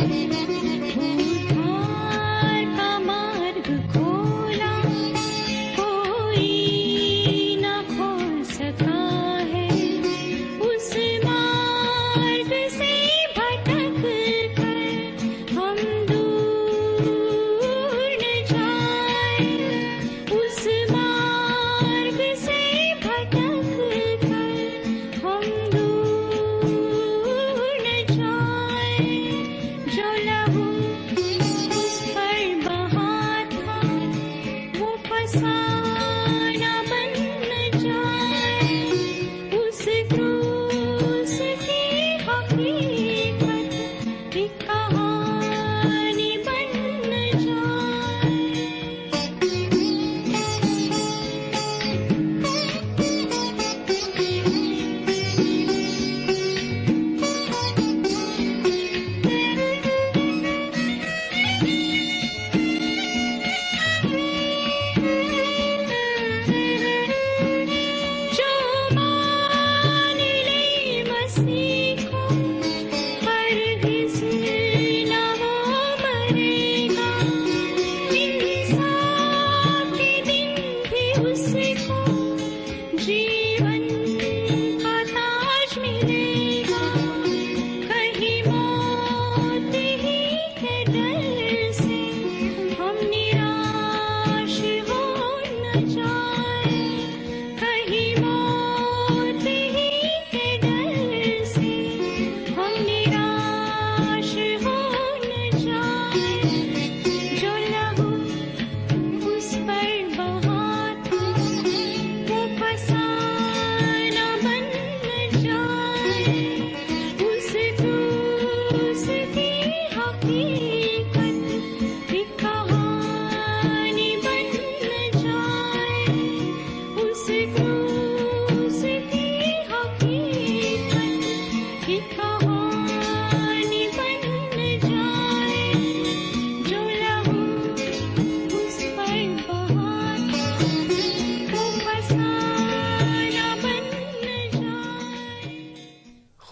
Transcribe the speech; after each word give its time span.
ہے 0.00 0.45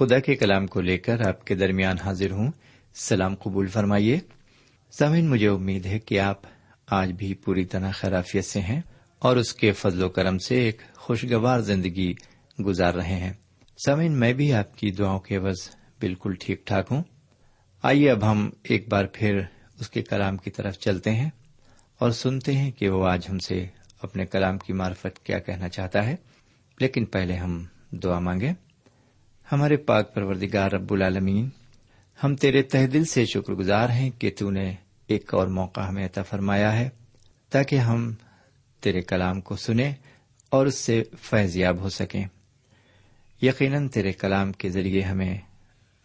خدا 0.04 0.18
کے 0.18 0.34
کلام 0.34 0.66
کو 0.66 0.80
لے 0.80 0.98
کر 0.98 1.28
آپ 1.28 1.44
کے 1.44 1.54
درمیان 1.54 1.98
حاضر 1.98 2.30
ہوں۔ 2.30 2.52
سلام 2.94 3.34
قبول 3.34 3.66
فرمائیے۔ 3.66 4.18
سمین 4.98 5.28
مجھے 5.28 5.48
امید 5.48 5.86
ہے 5.86 5.98
کہ 5.98 6.20
آپ 6.20 6.42
آج 6.86 7.12
بھی 7.12 7.34
پوری 7.34 7.64
طرح 7.64 7.90
خرافیت 7.90 8.44
سے 8.44 8.60
ہیں 8.60 8.80
اور 9.18 9.36
اس 9.36 9.54
کے 9.54 9.72
فضل 9.72 10.02
و 10.02 10.08
کرم 10.08 10.38
سے 10.38 10.56
ایک 10.56 10.82
خوشگوار 10.96 11.60
زندگی 11.60 12.14
گزار 12.66 12.94
رہے 12.94 13.14
ہیں۔ 13.14 13.32
سمین 13.86 14.12
میں 14.12 14.32
بھی 14.32 14.52
آپ 14.52 14.78
کی 14.78 14.90
دعاؤں 14.90 15.20
کے 15.20 15.36
عوض 15.36 15.68
بالکل 16.00 16.34
ٹھیک 16.40 16.66
ٹھاک 16.66 16.86
ہوں۔ 16.90 17.02
آئیے 17.82 18.10
اب 18.10 18.30
ہم 18.30 18.50
ایک 18.62 18.88
بار 18.88 19.04
پھر 19.12 19.40
اس 19.80 19.90
کے 19.90 20.02
کلام 20.02 20.36
کی 20.36 20.50
طرف 20.50 20.78
چلتے 20.78 21.10
ہیں 21.10 21.30
اور 21.98 22.10
سنتے 22.10 22.52
ہیں 22.52 22.70
کہ 22.70 22.88
وہ 22.88 23.06
آج 23.06 23.26
ہم 23.30 23.38
سے 23.38 23.66
اپنے 24.02 24.26
کلام 24.26 24.58
کی 24.58 24.72
معرفت 24.72 25.24
کیا 25.24 25.38
کہنا 25.38 25.68
چاہتا 25.68 26.06
ہے۔ 26.06 26.16
لیکن 26.80 27.04
پہلے 27.04 27.34
ہم 27.34 27.64
دعا 27.90 28.18
مانگیں۔ 28.18 28.54
ہمارے 29.52 29.76
پاک 29.76 30.14
پروردگار 30.14 30.70
رب 30.70 30.92
العالمین، 30.92 31.48
ہم 32.24 32.36
تیرے 32.36 32.62
تہ 32.62 32.86
دل 32.86 33.04
سے 33.04 33.26
شکر 33.26 33.52
گزار 33.52 33.88
ہیں 33.88 34.10
کہ 34.10 34.30
تو 34.38 34.50
نے 34.50 34.74
ایک 35.06 35.34
اور 35.34 35.46
موقع 35.46 35.80
ہمیں 35.80 36.06
عطا 36.06 36.22
فرمایا 36.22 36.76
ہے، 36.76 36.88
تاکہ 37.50 37.76
ہم 37.76 38.14
تیرے 38.80 39.00
کلام 39.00 39.40
کو 39.40 39.56
سنیں 39.56 39.92
اور 40.50 40.66
اس 40.66 40.74
سے 40.74 41.02
فیض 41.20 41.56
یاب 41.56 41.80
ہو 41.80 41.88
سکیں۔ 41.88 42.24
یقیناً 43.42 43.88
تیرے 43.88 44.12
کلام 44.12 44.52
کے 44.52 44.68
ذریعے 44.68 45.02
ہمیں 45.02 45.38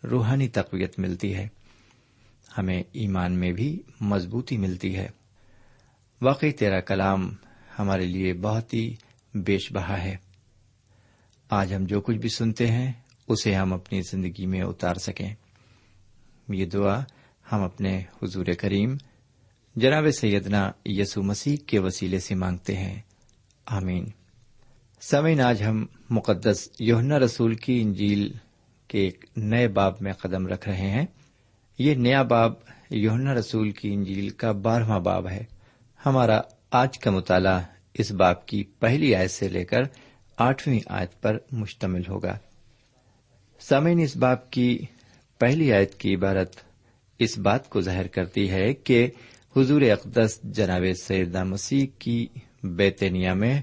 روحانی 0.03 0.47
تقویت 0.47 1.00
ملتی 1.00 1.36
ہے، 1.36 1.47
ہمیں 2.57 2.83
ایمان 2.91 3.33
میں 3.33 3.51
بھی 3.51 3.81
مضبوطی 4.01 4.57
ملتی 4.57 4.95
ہے۔ 4.95 5.07
واقعی 6.21 6.51
تیرا 6.51 6.80
کلام 6.80 7.36
ہمارے 7.80 8.06
لیے 8.06 8.33
بہت 8.33 8.74
ہی 8.74 8.95
بیش 9.33 9.71
بہا 9.71 10.03
ہے۔ 10.03 10.15
آج 11.50 11.74
ہم 11.74 11.86
جو 11.86 12.01
کچھ 12.01 12.18
بھی 12.18 12.30
سنتے 12.30 12.68
ہیں 12.68 12.91
اسے 13.29 13.55
ہم 13.55 13.73
اپنی 13.73 14.01
زندگی 14.01 14.45
میں 14.45 14.61
اتار 14.61 14.95
سکیں۔ 14.95 15.33
یہ 16.49 16.65
دعا 16.65 17.03
ہم 17.51 17.63
اپنے 17.63 18.03
حضور 18.23 18.45
کریم، 18.57 18.95
جناب 19.75 20.03
سیدنا 20.11 20.71
یسو 20.85 21.23
مسیح 21.23 21.57
کے 21.67 21.79
وسیلے 21.79 22.19
سے 22.19 22.35
مانگتے 22.35 22.77
ہیں۔ 22.77 23.01
آمین۔ 23.65 24.05
سمعین، 25.01 25.41
آج 25.41 25.63
ہم 25.63 25.85
مقدس 26.09 26.69
یوہنا 26.79 27.19
رسول 27.19 27.55
کی 27.55 27.81
انجیل 27.81 28.33
کے 28.87 28.99
ایک 28.99 29.25
نئے 29.37 29.67
باب 29.67 29.93
میں 30.01 30.13
قدم 30.13 30.47
رکھ 30.47 30.69
رہے 30.69 30.89
ہیں۔ 30.89 31.05
یہ 31.79 31.95
نیا 31.95 32.21
باب 32.21 32.53
یوہنا 32.89 33.33
رسول 33.33 33.71
کی 33.71 33.93
انجیل 33.93 34.29
کا 34.29 34.51
بارہواں 34.51 34.99
باب 34.99 35.29
ہے۔ 35.29 35.43
ہمارا 36.05 36.41
آج 36.71 36.99
کا 36.99 37.11
مطالعہ 37.11 37.61
اس 37.93 38.11
باب 38.11 38.45
کی 38.45 38.63
پہلی 38.63 39.15
آیت 39.15 39.31
سے 39.31 39.47
لے 39.47 39.65
کر 39.65 39.81
آٹھویں 40.37 40.79
آیت 40.87 41.21
پر 41.21 41.37
مشتمل 41.51 42.01
ہوگا۔ 42.09 42.37
سامعین، 43.59 44.00
اس 44.00 44.17
باپ 44.17 44.51
کی 44.51 44.85
پہلی 45.39 45.73
آیت 45.73 45.95
کی 45.95 46.15
عبارت 46.15 46.56
اس 47.19 47.38
بات 47.38 47.69
کو 47.69 47.81
ظاہر 47.81 48.07
کرتی 48.07 48.51
ہے 48.51 48.73
کہ 48.73 49.09
حضور 49.57 49.81
اقدس 49.81 50.39
جناب 50.44 50.83
سیدا 51.03 51.44
مسیح 51.44 51.88
کی 52.00 52.27
بیتنیا 52.63 53.33
میں 53.33 53.61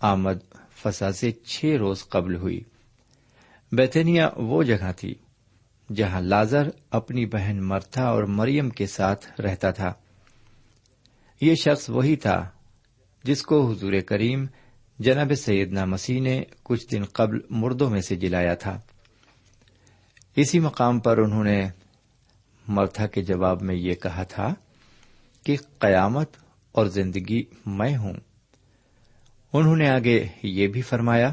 آمد 0.00 0.54
فسا 0.76 1.12
سے 1.12 1.30
چھ 1.30 1.64
روز 1.78 2.08
قبل 2.08 2.36
ہوئی۔ 2.36 2.60
بیتنیا 3.72 4.28
وہ 4.36 4.62
جگہ 4.62 4.92
تھی 4.96 5.14
جہاں 5.94 6.20
لازر 6.20 6.68
اپنی 6.90 7.26
بہن 7.26 7.58
مرتھا 7.62 8.04
اور 8.04 8.22
مریم 8.22 8.70
کے 8.70 8.86
ساتھ 8.86 9.40
رہتا 9.40 9.70
تھا۔ 9.70 9.92
یہ 11.40 11.54
شخص 11.54 11.90
وہی 11.90 12.16
تھا 12.16 12.48
جس 13.24 13.42
کو 13.42 13.70
حضور 13.70 13.92
کریم 14.06 14.46
جناب 14.98 15.32
سیدنا 15.36 15.84
مسیح 15.84 16.20
نے 16.20 16.42
کچھ 16.62 16.86
دن 16.92 17.04
قبل 17.04 17.38
مردوں 17.50 17.90
میں 17.90 18.00
سے 18.00 18.16
جلایا 18.16 18.54
تھا۔ 18.54 18.80
اسی 20.40 20.60
مقام 20.60 21.00
پر 21.00 21.18
انہوں 21.18 21.44
نے 21.44 21.68
مرتھا 22.68 23.06
کے 23.06 23.22
جواب 23.22 23.62
میں 23.62 23.74
یہ 23.74 23.94
کہا 23.94 24.22
تھا 24.22 24.54
کہ 25.44 25.56
قیامت 25.78 26.30
اور 26.72 26.86
زندگی 26.86 27.42
میں 27.66 27.96
ہوں۔ 27.96 28.12
انہوں 29.52 29.76
نے 29.76 29.88
آگے 29.88 30.26
یہ 30.42 30.66
بھی 30.66 30.82
فرمایا 30.82 31.32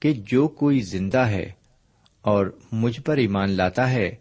کہ 0.00 0.12
جو 0.12 0.48
کوئی 0.48 0.80
زندہ 0.80 1.18
ہے 1.18 1.50
اور 2.22 2.58
مجھ 2.72 3.00
پر 3.00 3.16
ایمان 3.16 3.50
لاتا 3.50 3.90
ہے، 3.90 4.14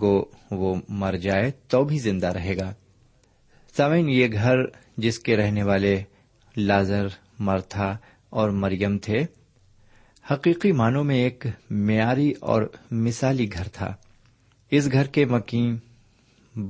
گو 0.00 0.24
وہ 0.50 0.74
مر 0.88 1.14
جائے 1.16 1.50
تو 1.68 1.84
بھی 1.84 1.98
زندہ 1.98 2.26
رہے 2.26 2.56
گا۔ 2.56 2.74
سمین 3.76 4.08
یہ 4.08 4.28
گھر 4.32 4.56
جس 4.96 5.18
کے 5.18 5.36
رہنے 5.36 5.62
والے 5.62 6.02
لازر، 6.56 7.06
مرتھا 7.38 7.96
اور 8.30 8.50
مریم 8.50 8.98
تھے 8.98 9.26
حقیقی 10.32 10.72
معنوں 10.72 11.04
میں 11.04 11.16
ایک 11.16 11.46
معیاری 11.70 12.32
اور 12.40 12.62
مثالی 12.90 13.52
گھر 13.52 13.68
تھا۔ 13.68 13.94
اس 14.70 14.92
گھر 14.92 15.06
کے 15.06 15.24
مکین 15.24 15.78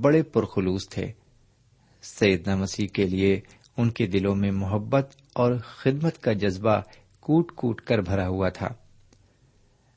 بڑے 0.00 0.22
پرخلوص 0.22 0.88
تھے۔ 0.88 1.06
سیدنا 2.02 2.56
مسیح 2.56 2.86
کے 2.86 3.06
لیے 3.06 3.40
ان 3.76 3.90
کے 3.90 4.06
دلوں 4.06 4.36
میں 4.36 4.50
محبت 4.50 5.16
اور 5.32 5.54
خدمت 5.58 6.18
کا 6.18 6.32
جذبہ 6.32 6.80
کوٹ 7.20 7.52
کوٹ 7.52 7.80
کر 7.80 7.98
بھرا 7.98 8.28
ہوا 8.28 8.48
تھا۔ 8.48 8.68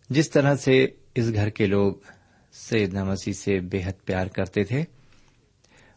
جس 0.09 0.29
طرح 0.29 0.55
سے 0.55 0.87
اس 1.15 1.33
گھر 1.33 1.49
کے 1.49 1.65
لوگ 1.65 1.93
سیدنا 2.53 3.03
مسیح 3.03 3.33
سے 3.33 3.59
بے 3.59 3.79
حد 3.85 4.05
پیار 4.05 4.27
کرتے 4.27 4.63
تھے، 4.63 4.83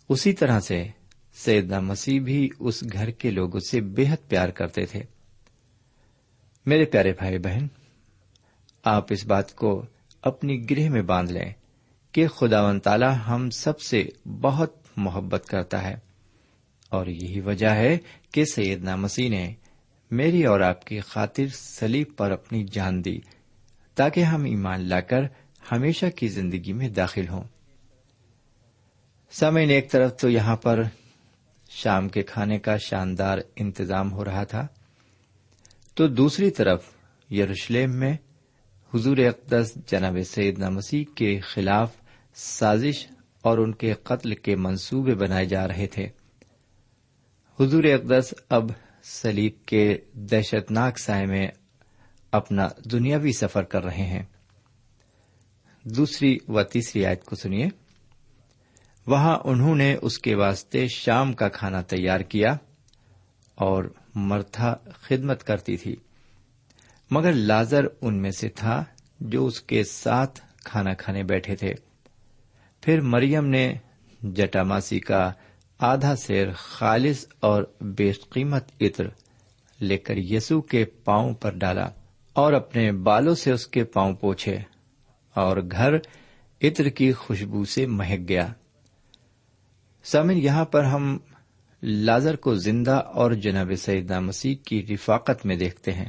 اسی 0.08 0.32
طرح 0.32 0.60
سے 0.60 0.84
سیدنا 1.34 1.80
مسیح 1.80 2.20
بھی 2.20 2.48
اس 2.60 2.84
گھر 2.92 3.10
کے 3.10 3.30
لوگوں 3.30 3.60
سے 3.70 3.80
بے 3.80 4.04
حد 4.08 4.28
پیار 4.28 4.48
کرتے 4.48 4.84
تھے۔ 4.84 5.15
میرے 6.66 6.84
پیارے 6.84 7.12
بھائی 7.12 7.38
بہن، 7.38 7.66
آپ 8.84 9.06
اس 9.10 9.26
بات 9.26 9.54
کو 9.54 9.86
اپنی 10.22 10.70
گرہ 10.70 10.90
میں 10.90 11.02
باندھ 11.02 11.32
لیں 11.32 11.52
کہ 12.12 12.28
خدا 12.28 12.68
و 12.68 12.78
تعالی 12.78 13.06
ہم 13.28 13.50
سب 13.50 13.80
سے 13.80 14.08
بہت 14.26 14.76
محبت 14.96 15.44
کرتا 15.46 15.82
ہے۔ 15.82 15.94
اور 16.90 17.06
یہی 17.06 17.40
وجہ 17.40 17.66
ہے 17.66 17.98
کہ 18.32 18.44
سیدنا 18.44 18.96
مسیح 18.96 19.30
نے 19.30 19.54
میری 20.10 20.44
اور 20.44 20.60
آپ 20.60 20.84
کی 20.84 21.00
خاطر 21.00 21.46
سلیب 21.48 22.06
پر 22.16 22.30
اپنی 22.30 22.64
جان 22.72 23.04
دی 23.04 23.18
تاکہ 23.94 24.20
ہم 24.20 24.44
ایمان 24.44 24.88
لا 24.88 25.00
کر 25.00 25.20
ہمیشہ 25.72 26.06
کی 26.16 26.28
زندگی 26.28 26.72
میں 26.72 26.88
داخل 26.88 27.28
ہوں۔ 27.28 27.44
سامعین، 29.30 29.70
ایک 29.70 29.90
طرف 29.90 30.16
تو 30.16 30.28
یہاں 30.28 30.56
پر 30.56 30.82
شام 31.68 32.08
کے 32.08 32.22
کھانے 32.22 32.58
کا 32.58 32.76
شاندار 32.76 33.38
انتظام 33.56 34.12
ہو 34.12 34.24
رہا 34.24 34.44
تھا 34.44 34.66
تو 35.96 36.06
دوسری 36.06 36.50
طرف 36.50 36.84
یروشلم 37.30 37.96
میں 37.96 38.16
حضور 38.94 39.16
اقدس 39.16 39.78
جناب 39.86 40.16
سیدنا 40.26 40.68
مسیح 40.68 41.04
کے 41.14 41.40
خلاف 41.40 41.92
سازش 42.34 43.06
اور 43.42 43.58
ان 43.58 43.74
کے 43.74 43.92
قتل 43.92 44.34
کے 44.34 44.56
منصوبے 44.56 45.14
بنائے 45.14 45.46
جا 45.46 45.68
رہے 45.68 45.86
تھے۔ 45.86 46.08
حضور 47.60 47.84
اقدس 47.84 48.34
اب 48.48 48.70
سلیب 49.02 49.52
کے 49.66 49.98
دہشت 50.12 50.70
ناک 50.70 50.98
سائے 50.98 51.26
میں 51.26 51.48
اپنا 52.32 52.68
دنیاوی 52.92 53.32
سفر 53.32 53.62
کر 53.62 53.84
رہے 53.84 54.06
ہیں۔ 54.06 54.22
دوسری 55.84 56.38
و 56.48 56.62
تیسری 56.62 57.06
آیت 57.06 57.24
کو 57.24 57.36
سنیے۔ 57.36 57.66
وہاں 59.06 59.38
انہوں 59.44 59.74
نے 59.74 59.96
اس 60.02 60.18
کے 60.18 60.34
واسطے 60.34 60.86
شام 60.88 61.32
کا 61.32 61.48
کھانا 61.48 61.82
تیار 61.82 62.20
کیا 62.20 62.56
اور 63.54 63.84
مرتھا 64.16 64.74
خدمت 65.00 65.44
کرتی 65.44 65.76
تھی۔ 65.76 65.96
مگر 67.10 67.32
لازر 67.32 67.84
ان 68.00 68.14
میں 68.14 68.30
سے 68.30 68.48
تھا 68.48 68.84
جو 69.20 69.46
اس 69.46 69.60
کے 69.60 69.84
ساتھ 69.84 70.40
کھانا 70.64 70.94
کھانے 70.94 71.22
بیٹھے 71.22 71.56
تھے۔ 71.56 71.74
پھر 72.80 73.00
مریم 73.00 73.46
نے 73.46 73.74
جٹا 74.22 74.62
ماسی 74.62 75.00
کا 75.00 75.32
آدھا 75.78 76.16
سیر 76.16 76.52
خالص 76.52 77.26
اور 77.40 77.62
بے 77.80 78.12
قیمت 78.12 78.64
عطر 78.80 79.04
لے 79.80 79.98
کر 79.98 80.16
یسو 80.16 80.60
کے 80.60 80.84
پاؤں 80.84 81.34
پر 81.34 81.50
ڈالا 81.54 81.88
اور 82.32 82.52
اپنے 82.52 82.92
بالوں 82.92 83.34
سے 83.34 83.52
اس 83.52 83.66
کے 83.66 83.84
پاؤں 83.84 84.14
پوچھے 84.14 84.58
اور 85.34 85.56
گھر 85.70 85.94
عطر 86.62 86.88
کی 86.88 87.12
خوشبو 87.12 87.64
سے 87.64 87.86
مہک 87.86 88.28
گیا۔ 88.28 88.48
سمن 90.04 90.36
یہاں 90.36 90.64
پر 90.64 90.84
ہم 90.84 91.18
لازر 91.82 92.36
کو 92.36 92.54
زندہ 92.54 92.94
اور 92.94 93.30
جناب 93.30 93.72
سیدنا 93.78 94.20
مسیح 94.20 94.54
کی 94.64 94.86
رفاقت 94.86 95.46
میں 95.46 95.56
دیکھتے 95.56 95.92
ہیں۔ 95.92 96.08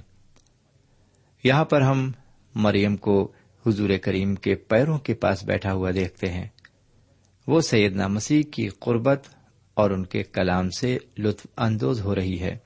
یہاں 1.44 1.66
پر 1.66 1.82
ہم 1.82 2.12
مریم 2.56 2.98
کو 2.98 3.32
حضور 3.68 3.90
کریم 4.02 4.36
کے 4.36 4.56
پیروں 4.56 4.98
کے 4.98 5.14
پاس 5.14 5.44
بیٹھا 5.44 5.74
ہوا 5.74 5.92
دیکھتے 5.92 6.32
ہیں۔ 6.32 6.48
وہ 7.48 7.62
سیدنا 7.62 8.08
مسیح 8.08 8.44
کی 8.52 8.70
قربت 8.70 9.28
اور 9.74 9.92
ان 9.92 10.06
کے 10.06 10.24
کلام 10.24 10.70
سے 10.70 10.98
لطف 11.18 11.48
اندوز 11.58 12.02
ہو 12.02 12.16
رہی 12.16 12.40
ہے۔ 12.40 12.58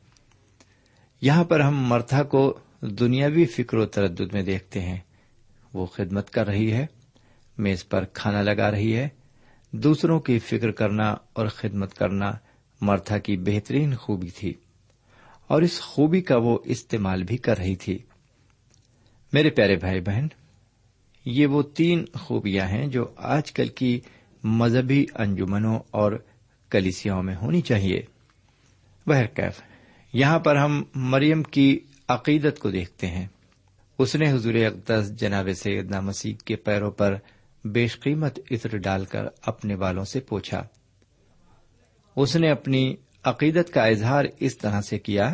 یہاں 1.22 1.44
پر 1.44 1.60
ہم 1.60 1.88
مرتھا 1.88 2.24
کو 2.24 2.60
دنیاوی 2.82 3.46
فکر 3.46 3.78
و 3.78 3.86
تردد 3.86 4.34
میں 4.34 4.44
دیکھتے 4.44 4.82
ہیں۔ 4.82 5.00
وہ 5.74 5.86
خدمت 5.86 6.30
کر 6.30 6.48
رہی 6.48 6.74
ہے، 6.74 6.86
میز 7.58 7.90
پر 7.90 8.06
کھانا 8.06 8.42
لگا 8.42 8.72
رہی 8.72 8.96
ہے۔ 8.96 9.10
دوسروں 9.72 10.20
کی 10.20 10.40
فکر 10.40 10.72
کرنا 10.72 11.16
اور 11.34 11.48
خدمت 11.48 11.94
کرنا 11.94 12.32
مرتھا 12.82 13.18
کی 13.18 13.38
بہترین 13.38 13.96
خوبی 13.96 14.30
تھی 14.30 14.54
اور 15.48 15.62
اس 15.62 15.82
خوبی 15.82 16.22
کا 16.22 16.38
وہ 16.38 16.60
استعمال 16.66 17.24
بھی 17.24 17.38
کر 17.38 17.58
رہی 17.58 17.76
تھی۔ 17.76 18.00
میرے 19.34 19.50
پیارے 19.50 19.76
بھائی 19.76 20.02
بہن، 20.02 20.28
یہ 21.26 21.48
وہ 21.48 21.62
تین 21.62 22.06
خوبیاں 22.14 22.68
ہیں 22.68 22.88
جو 22.88 23.06
آج 23.18 23.52
کل 23.52 23.68
کی 23.68 24.02
مذہبی 24.44 25.06
انجمنوں 25.16 25.80
اور 25.92 26.12
کلیسیاں 26.70 27.24
میں 27.24 27.36
ہونی 27.36 27.62
چاہیے۔ 27.62 28.02
بہرکیف 29.08 29.62
یہاں 30.14 30.40
پر 30.40 30.56
ہم 30.56 30.84
مریم 30.96 31.44
کی 31.44 31.80
عقیدت 32.08 32.60
کو 32.60 32.72
دیکھتے 32.72 33.08
ہیں۔ 33.08 33.28
اس 33.98 34.16
نے 34.16 34.32
حضور 34.32 34.54
اقدس 34.54 35.16
جناب 35.16 35.50
سیدنا 35.56 36.00
مسیح 36.00 36.34
کے 36.46 36.56
پیروں 36.56 36.92
پر 36.92 37.16
بیش 37.66 38.00
قیمت 38.00 38.40
عطر 38.52 38.78
ڈال 38.78 39.06
کر 39.06 39.26
اپنے 39.42 39.76
بالوں 39.76 40.06
سے 40.06 40.20
پوچھا 40.20 40.68
اس 42.16 42.36
نے 42.36 42.50
اپنی 42.50 42.96
عقیدت 43.24 43.74
کا 43.74 43.84
اظہار 43.84 44.26
اس 44.40 44.58
طرح 44.58 44.82
سے 44.82 45.00
کیا 45.00 45.34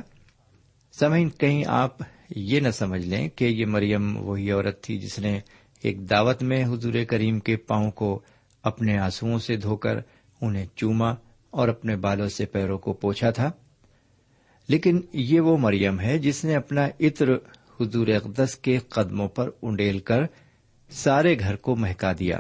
سمعین 1.00 1.30
کہیں 1.30 1.64
آپ 1.68 1.98
یہ 2.36 2.60
نہ 2.60 2.70
سمجھ 2.70 3.08
لیں 3.08 3.30
کہ 3.30 3.46
یہ 3.46 3.66
مریم 3.66 4.18
وہی 4.18 4.52
عورت 4.52 4.84
تھی 4.84 5.00
جس 5.00 5.20
نے 5.20 5.40
ایک 5.82 6.10
دعوت 6.10 6.44
میں 6.44 6.66
حضور 6.66 6.94
کریم 7.08 7.40
کے 7.40 7.56
پاؤں 7.56 7.92
کو 7.92 8.22
اپنے 8.64 8.98
آنسوؤں 8.98 9.40
سے 9.40 9.58
دھو 9.58 9.76
کر 9.76 9.98
انہیں 10.42 10.66
چوما 10.76 11.14
اور 11.50 11.68
اپنے 11.68 11.96
بالوں 11.96 12.30
سے 12.30 12.46
پیروں 12.46 12.78
کو 12.78 12.94
پوچھا 12.94 13.30
تھا۔ 13.30 13.52
لیکن 14.68 15.02
یہ 15.14 15.40
وہ 15.40 15.58
مریم 15.58 16.00
ہے 16.00 16.18
جس 16.18 16.46
نے 16.46 16.56
اپنا 16.56 16.88
عطر 17.00 17.30
حضور 17.82 18.08
اقدس 18.08 18.56
کے 18.56 18.78
قدموں 18.78 19.28
پر 19.28 19.50
انڈیل 19.62 20.00
کر 20.00 20.20
سارے 20.90 21.40
گھر 21.40 21.56
کو 21.56 21.76
مہکا 21.76 22.12
دیا۔ 22.20 22.40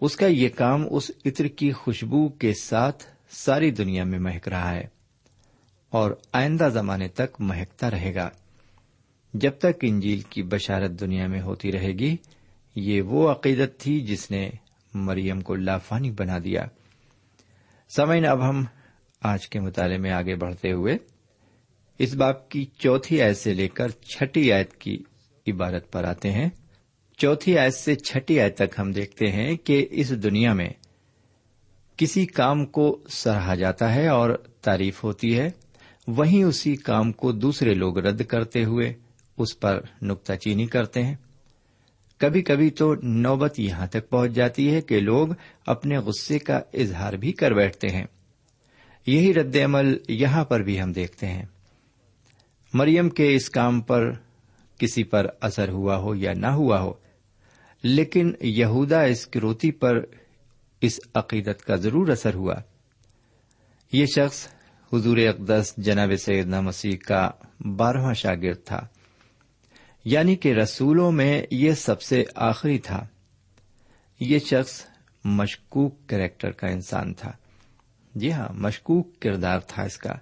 اس 0.00 0.16
کا 0.16 0.26
یہ 0.26 0.48
کام 0.48 0.86
اس 0.90 1.10
عطر 1.26 1.46
کی 1.46 1.72
خوشبو 1.72 2.28
کے 2.28 2.52
ساتھ 2.62 3.04
ساری 3.30 3.70
دنیا 3.70 4.04
میں 4.04 4.18
مہک 4.18 4.48
رہا 4.48 4.74
ہے 4.74 4.84
اور 5.90 6.10
آئندہ 6.32 6.68
زمانے 6.72 7.08
تک 7.08 7.36
مہکتا 7.38 7.90
رہے 7.90 8.14
گا۔ 8.14 8.30
جب 9.34 9.50
تک 9.58 9.76
انجیل 9.82 10.20
کی 10.20 10.42
بشارت 10.42 10.90
دنیا 10.90 11.26
میں 11.26 11.40
ہوتی 11.40 11.72
رہے 11.72 11.92
گی، 11.92 12.16
یہ 12.74 13.02
وہ 13.02 13.30
عقیدت 13.30 13.80
تھی 13.80 14.00
جس 14.00 14.30
نے 14.30 14.50
مریم 14.94 15.40
کو 15.40 15.54
لافانی 15.54 16.10
بنا 16.10 16.38
دیا۔ 16.44 16.66
سمعین 17.96 18.24
اب 18.24 18.48
ہم 18.48 18.64
آج 19.22 19.48
کے 19.48 19.60
مطالعے 19.60 19.98
میں 19.98 20.10
آگے 20.10 20.34
بڑھتے 20.34 20.72
ہوئے 20.72 20.96
اس 21.98 22.14
باپ 22.14 22.48
کی 22.48 22.66
چوتھی 22.78 23.22
آیت 23.22 23.36
سے 23.36 23.54
لے 23.54 23.68
کر 23.68 23.88
چھٹی 23.88 24.52
آیت 24.52 24.74
کی 24.74 25.02
عبارت 25.46 25.92
پر 25.92 26.04
آتے 26.04 26.30
ہیں۔ 26.30 26.48
چوتھی 27.18 27.58
آیت 27.58 27.74
سے 27.74 27.94
چھٹی 27.94 28.40
آیت 28.40 28.56
تک 28.56 28.74
ہم 28.78 28.92
دیکھتے 28.92 29.32
ہیں 29.32 29.56
کہ 29.56 29.86
اس 29.90 30.10
دنیا 30.22 30.52
میں 30.52 30.68
کسی 31.96 32.26
کام 32.26 32.66
کو 32.66 33.00
سراہا 33.08 33.54
جاتا 33.54 33.94
ہے 33.94 34.08
اور 34.08 34.30
تعریف 34.62 35.04
ہوتی 35.04 35.38
ہے۔ 35.38 35.50
وہیں 36.08 36.44
اسی 36.44 36.76
کام 36.76 37.12
کو 37.12 37.32
دوسرے 37.32 37.74
لوگ 37.74 37.98
رد 37.98 38.24
کرتے 38.24 38.64
ہوئے 38.64 38.94
اس 39.38 39.60
پر 39.60 39.80
نکتہ 40.02 40.32
چینی 40.32 40.66
کرتے 40.66 41.02
ہیں۔ 41.02 41.14
کبھی 42.18 42.42
کبھی 42.42 42.70
تو 42.70 42.94
نوبت 43.02 43.60
یہاں 43.60 43.86
تک 43.86 44.10
پہنچ 44.10 44.30
جاتی 44.30 44.74
ہے 44.74 44.80
کہ 44.80 45.00
لوگ 45.00 45.28
اپنے 45.66 45.98
غصے 45.98 46.38
کا 46.38 46.60
اظہار 46.74 47.12
بھی 47.12 47.32
کر 47.32 47.50
بیٹھتے 47.50 47.88
ہیں۔ 47.88 48.06
یہی 49.06 49.34
رد 49.34 49.56
عمل 49.64 49.96
یہاں 50.08 50.44
پر 50.44 50.60
بھی 50.60 50.82
ہم 50.82 50.92
دیکھتے 50.92 51.26
ہیں۔ 51.26 51.46
مریم 52.74 53.08
کے 53.08 53.34
اس 53.34 53.50
کام 53.50 53.80
پر 53.80 54.12
کسی 54.78 55.04
پر 55.04 55.26
اثر 55.40 55.68
ہوا 55.68 55.96
ہو 55.96 56.14
یا 56.14 56.32
نہ 56.32 56.46
ہوا 56.46 56.80
ہو 56.80 57.07
لیکن 57.82 58.32
یہودا 58.40 59.02
اسکروتی 59.02 59.70
پر 59.70 60.00
اس 60.80 61.00
عقیدت 61.14 61.64
کا 61.64 61.76
ضرور 61.76 62.08
اثر 62.08 62.34
ہوا۔ 62.34 62.54
یہ 63.92 64.06
شخص 64.06 64.48
حضور 64.92 65.16
اقدس 65.16 65.74
جناب 65.76 66.12
سیدنا 66.18 66.60
مسیح 66.60 66.96
کا 67.06 67.30
بارہواں 67.76 68.14
شاگرد 68.14 68.64
تھا۔ 68.64 68.86
یعنی 70.04 70.36
کہ 70.36 70.52
رسولوں 70.52 71.12
میں 71.12 71.42
یہ 71.50 71.72
سب 71.72 72.02
سے 72.02 72.24
آخری 72.34 72.78
تھا۔ 72.78 73.06
یہ 74.20 74.38
شخص 74.38 74.84
مشکوک 75.24 76.06
کریکٹر 76.06 76.50
کا 76.50 76.66
انسان 76.66 77.14
تھا۔ 77.14 77.32
جی 78.14 78.32
ہاں 78.32 78.48
مشکوک 78.52 79.20
کردار 79.20 79.60
تھا 79.60 79.82
اس 79.82 79.96
کا۔ 79.96 80.12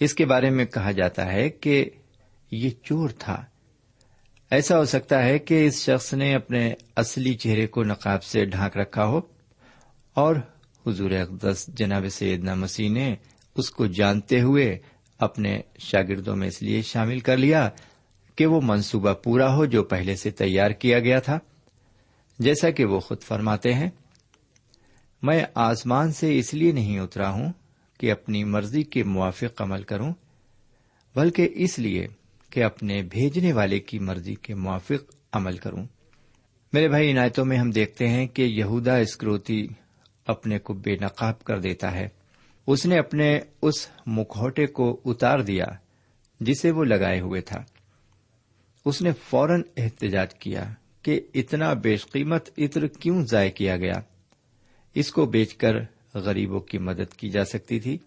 اس 0.00 0.14
کے 0.14 0.26
بارے 0.26 0.50
میں 0.50 0.64
کہا 0.64 0.90
جاتا 0.90 1.32
ہے 1.32 1.50
کہ 1.50 1.90
یہ 2.50 2.70
چور 2.82 3.10
تھا۔ 3.18 3.44
ایسا 4.50 4.78
ہو 4.78 4.84
سکتا 4.84 5.22
ہے 5.22 5.38
کہ 5.38 5.66
اس 5.66 5.82
شخص 5.82 6.14
نے 6.14 6.34
اپنے 6.34 6.74
اصلی 6.96 7.34
چہرے 7.34 7.66
کو 7.66 7.82
نقاب 7.82 8.24
سے 8.24 8.44
ڈھانک 8.44 8.76
رکھا 8.76 9.04
ہو 9.04 9.20
اور 10.14 10.36
حضور 10.86 11.10
اقدس 11.10 11.66
جناب 11.68 12.08
سیدنا 12.08 12.54
مسیح 12.54 12.90
نے 12.90 13.14
اس 13.56 13.70
کو 13.70 13.86
جانتے 13.86 14.40
ہوئے 14.40 14.78
اپنے 15.18 15.60
شاگردوں 15.78 16.36
میں 16.36 16.48
اس 16.48 16.62
لیے 16.62 16.82
شامل 16.82 17.20
کر 17.20 17.36
لیا 17.36 17.68
کہ 18.36 18.46
وہ 18.46 18.60
منصوبہ 18.64 19.14
پورا 19.14 19.56
ہو 19.56 19.64
جو 19.64 19.82
پہلے 19.82 20.16
سے 20.16 20.30
تیار 20.30 20.70
کیا 20.70 20.98
گیا 20.98 21.18
تھا۔ 21.18 21.38
جیسا 22.38 22.70
کہ 22.70 22.84
وہ 22.84 23.00
خود 23.00 23.22
فرماتے 23.22 23.74
ہیں، 23.74 23.90
میں 25.22 25.44
آسمان 25.54 26.12
سے 26.12 26.38
اس 26.38 26.54
لیے 26.54 26.72
نہیں 26.72 26.98
اترا 26.98 27.30
ہوں 27.30 27.52
کہ 27.98 28.12
اپنی 28.12 28.44
مرضی 28.44 28.82
کے 28.82 29.04
موافق 29.04 29.62
عمل 29.62 29.82
کروں، 29.82 30.12
بلکہ 31.14 31.48
اس 31.54 31.78
لیے 31.78 32.06
کہ 32.50 32.64
اپنے 32.64 33.02
بھیجنے 33.02 33.52
والے 33.52 33.80
کی 33.80 33.98
مرضی 33.98 34.34
کے 34.34 34.54
موافق 34.54 35.14
عمل 35.32 35.56
کروں۔ 35.56 35.84
میرے 36.72 36.88
بھائی، 36.88 37.12
عنایتوں 37.12 37.44
میں 37.44 37.58
ہم 37.58 37.70
دیکھتے 37.70 38.08
ہیں 38.08 38.26
کہ 38.26 38.42
یہودا 38.42 38.96
اسکروتی 38.96 39.66
اپنے 40.26 40.58
کو 40.58 40.74
بے 40.74 40.96
نقاب 41.00 41.44
کر 41.44 41.60
دیتا 41.60 41.92
ہے۔ 41.92 42.08
اس 42.66 42.86
نے 42.86 42.98
اپنے 42.98 43.40
اس 43.62 43.88
مکھوٹے 44.06 44.66
کو 44.66 45.00
اتار 45.04 45.38
دیا 45.38 45.64
جسے 46.40 46.70
وہ 46.70 46.84
لگائے 46.84 47.20
ہوئے 47.20 47.40
تھا۔ 47.40 47.64
اس 48.84 49.02
نے 49.02 49.10
فوراً 49.30 49.62
احتجاج 49.76 50.34
کیا 50.34 50.64
کہ 51.02 51.20
اتنا 51.34 51.72
بیش 51.72 52.06
قیمت 52.06 52.48
عطر 52.58 52.86
کیوں 52.86 53.24
ضائع 53.26 53.50
کیا 53.50 53.76
گیا؟ 53.76 54.00
اس 54.94 55.12
کو 55.12 55.26
بیچ 55.26 55.54
کر 55.54 55.74
غریبوں 56.14 56.60
کی 56.60 56.78
مدد 56.78 57.14
کی 57.14 57.30
جا 57.30 57.44
سکتی 57.44 57.80
تھی۔ 57.80 57.98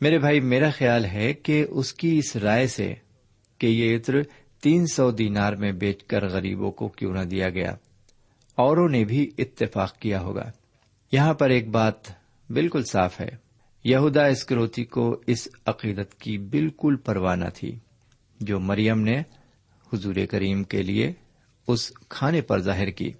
میرے 0.00 0.18
بھائی، 0.18 0.40
میرا 0.40 0.70
خیال 0.70 1.04
ہے 1.04 1.34
کہ 1.34 1.66
اس 1.70 1.94
کی 1.94 2.18
اس 2.18 2.36
رائے 2.36 2.66
سے 2.66 2.94
کہ 3.58 3.66
یہ 3.66 3.96
عطر 3.96 4.14
تین 4.62 4.86
سو 4.86 5.10
دینار 5.10 5.52
میں 5.52 5.72
بیچ 5.72 6.04
کر 6.04 6.28
غریبوں 6.28 6.70
کو 6.70 6.88
کیوں 6.88 7.12
نہ 7.12 7.22
دیا 7.22 7.50
گیا؟ 7.50 7.76
اوروں 8.54 8.88
نے 8.88 9.04
بھی 9.04 9.30
اتفاق 9.38 9.98
کیا 9.98 10.20
ہوگا۔ 10.20 10.50
یہاں 11.12 11.34
پر 11.34 11.50
ایک 11.50 11.68
بات 11.68 11.94
بالکل 12.50 12.82
صاف 12.84 13.20
ہے۔ 13.20 13.28
یہودا 13.84 14.26
اسکروتی 14.26 14.84
کو 14.84 15.20
اس 15.26 15.48
عقیدت 15.66 16.14
کی 16.14 16.38
بالکل 16.38 16.96
پروانہ 16.96 17.44
تھی۔ 17.54 17.78
جو 18.40 18.60
مریم 18.60 19.00
نے 19.00 19.20
حضور 19.92 20.14
کریم 20.30 20.64
کے 20.64 20.82
لیے 20.82 21.12
اس 21.66 21.92
کھانے 22.08 22.40
پر 22.40 22.58
ظاہر 22.58 22.90
کی، 22.90 23.12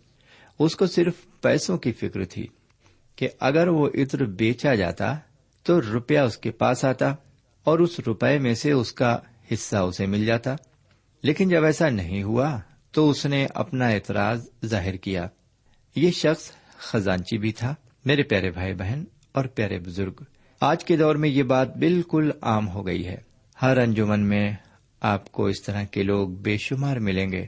اس 0.58 0.76
کو 0.76 0.86
صرف 0.86 1.14
پیسوں 1.40 1.78
کی 1.78 1.92
فکر 1.92 2.24
تھی 2.24 2.46
کہ 3.16 3.28
اگر 3.40 3.68
وہ 3.68 3.88
عطر 3.94 4.24
بیچا 4.24 4.74
جاتا 4.74 5.16
تو 5.62 5.82
روپیہ 5.82 6.18
اس 6.18 6.38
کے 6.38 6.50
پاس 6.50 6.84
آتا 6.84 7.14
اور 7.64 7.78
اس 7.78 8.00
روپے 8.00 8.38
میں 8.38 8.54
سے 8.54 8.72
اس 8.72 8.92
کا 8.92 9.18
حصہ 9.52 9.76
اسے 9.76 10.06
مل 10.06 10.26
جاتا۔ 10.26 10.56
لیکن 11.22 11.48
جب 11.48 11.64
ایسا 11.64 11.88
نہیں 11.88 12.22
ہوا 12.22 12.60
تو 12.90 13.10
اس 13.10 13.26
نے 13.26 13.46
اپنا 13.54 13.88
اعتراض 13.88 14.48
ظاہر 14.64 14.96
کیا۔ 14.96 15.28
یہ 15.96 16.10
شخص 16.10 16.50
خزانچی 16.78 17.38
بھی 17.38 17.52
تھا۔ 17.52 17.74
میرے 18.04 18.22
پیارے 18.22 18.50
بھائی 18.50 18.74
بہن 18.74 19.04
اور 19.32 19.44
پیارے 19.44 19.78
بزرگ، 19.78 20.12
آج 20.60 20.84
کے 20.84 20.96
دور 20.96 21.14
میں 21.14 21.28
یہ 21.28 21.42
بات 21.42 21.76
بالکل 21.76 22.30
عام 22.42 22.68
ہو 22.68 22.86
گئی 22.86 23.06
ہے۔ 23.06 23.16
ہر 23.62 23.76
انجمن 23.76 24.20
میں 24.20 24.52
آپ 25.00 25.32
کو 25.32 25.46
اس 25.46 25.62
طرح 25.62 25.84
کے 25.84 26.02
لوگ 26.02 26.28
بے 26.28 26.56
شمار 26.56 26.96
ملیں 26.96 27.32
گے، 27.32 27.46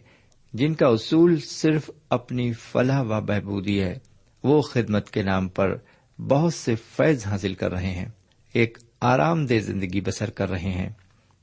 جن 0.52 0.74
کا 0.74 0.86
اصول 0.86 1.40
صرف 1.40 1.90
اپنی 2.08 2.52
فلاح 2.52 3.02
و 3.02 3.20
بہبودی 3.20 3.82
ہے۔ 3.82 3.98
وہ 4.42 4.62
خدمت 4.62 5.10
کے 5.10 5.22
نام 5.22 5.48
پر 5.48 5.76
بہت 6.18 6.54
سے 6.54 6.74
فیض 6.76 7.26
حاصل 7.26 7.54
کر 7.54 7.72
رہے 7.72 7.90
ہیں۔ 7.90 8.08
ایک 8.52 8.78
آرام 9.00 9.46
دہ 9.46 9.58
زندگی 9.58 10.00
بسر 10.00 10.30
کر 10.30 10.50
رہے 10.50 10.70
ہیں۔ 10.70 10.90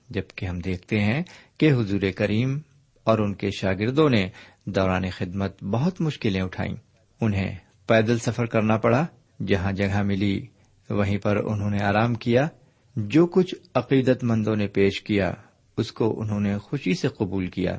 جبکہ 0.09 0.45
ہم 0.45 0.59
دیکھتے 0.59 0.99
ہیں 0.99 1.23
کہ 1.57 1.71
حضور 1.71 2.01
کریم 2.15 2.59
اور 3.03 3.19
ان 3.19 3.33
کے 3.33 3.49
شاگردوں 3.51 4.09
نے 4.09 4.29
دوران 4.65 5.09
خدمت 5.09 5.63
بہت 5.63 6.01
مشکلیں 6.01 6.41
اٹھائیں۔ 6.41 6.75
انہیں 7.21 7.55
پیدل 7.87 8.19
سفر 8.19 8.45
کرنا 8.45 8.77
پڑا، 8.77 9.05
جہاں 9.47 9.71
جگہ 9.71 10.03
ملی، 10.03 10.45
وہیں 10.89 11.17
پر 11.17 11.35
انہوں 11.35 11.69
نے 11.69 11.83
آرام 11.83 12.15
کیا۔ 12.15 12.47
جو 12.95 13.27
کچھ 13.27 13.55
عقیدت 13.73 14.23
مندوں 14.23 14.55
نے 14.55 14.67
پیش 14.67 15.01
کیا، 15.01 15.33
اس 15.77 15.91
کو 15.91 16.21
انہوں 16.21 16.39
نے 16.39 16.57
خوشی 16.57 16.93
سے 16.93 17.07
قبول 17.07 17.47
کیا۔ 17.47 17.77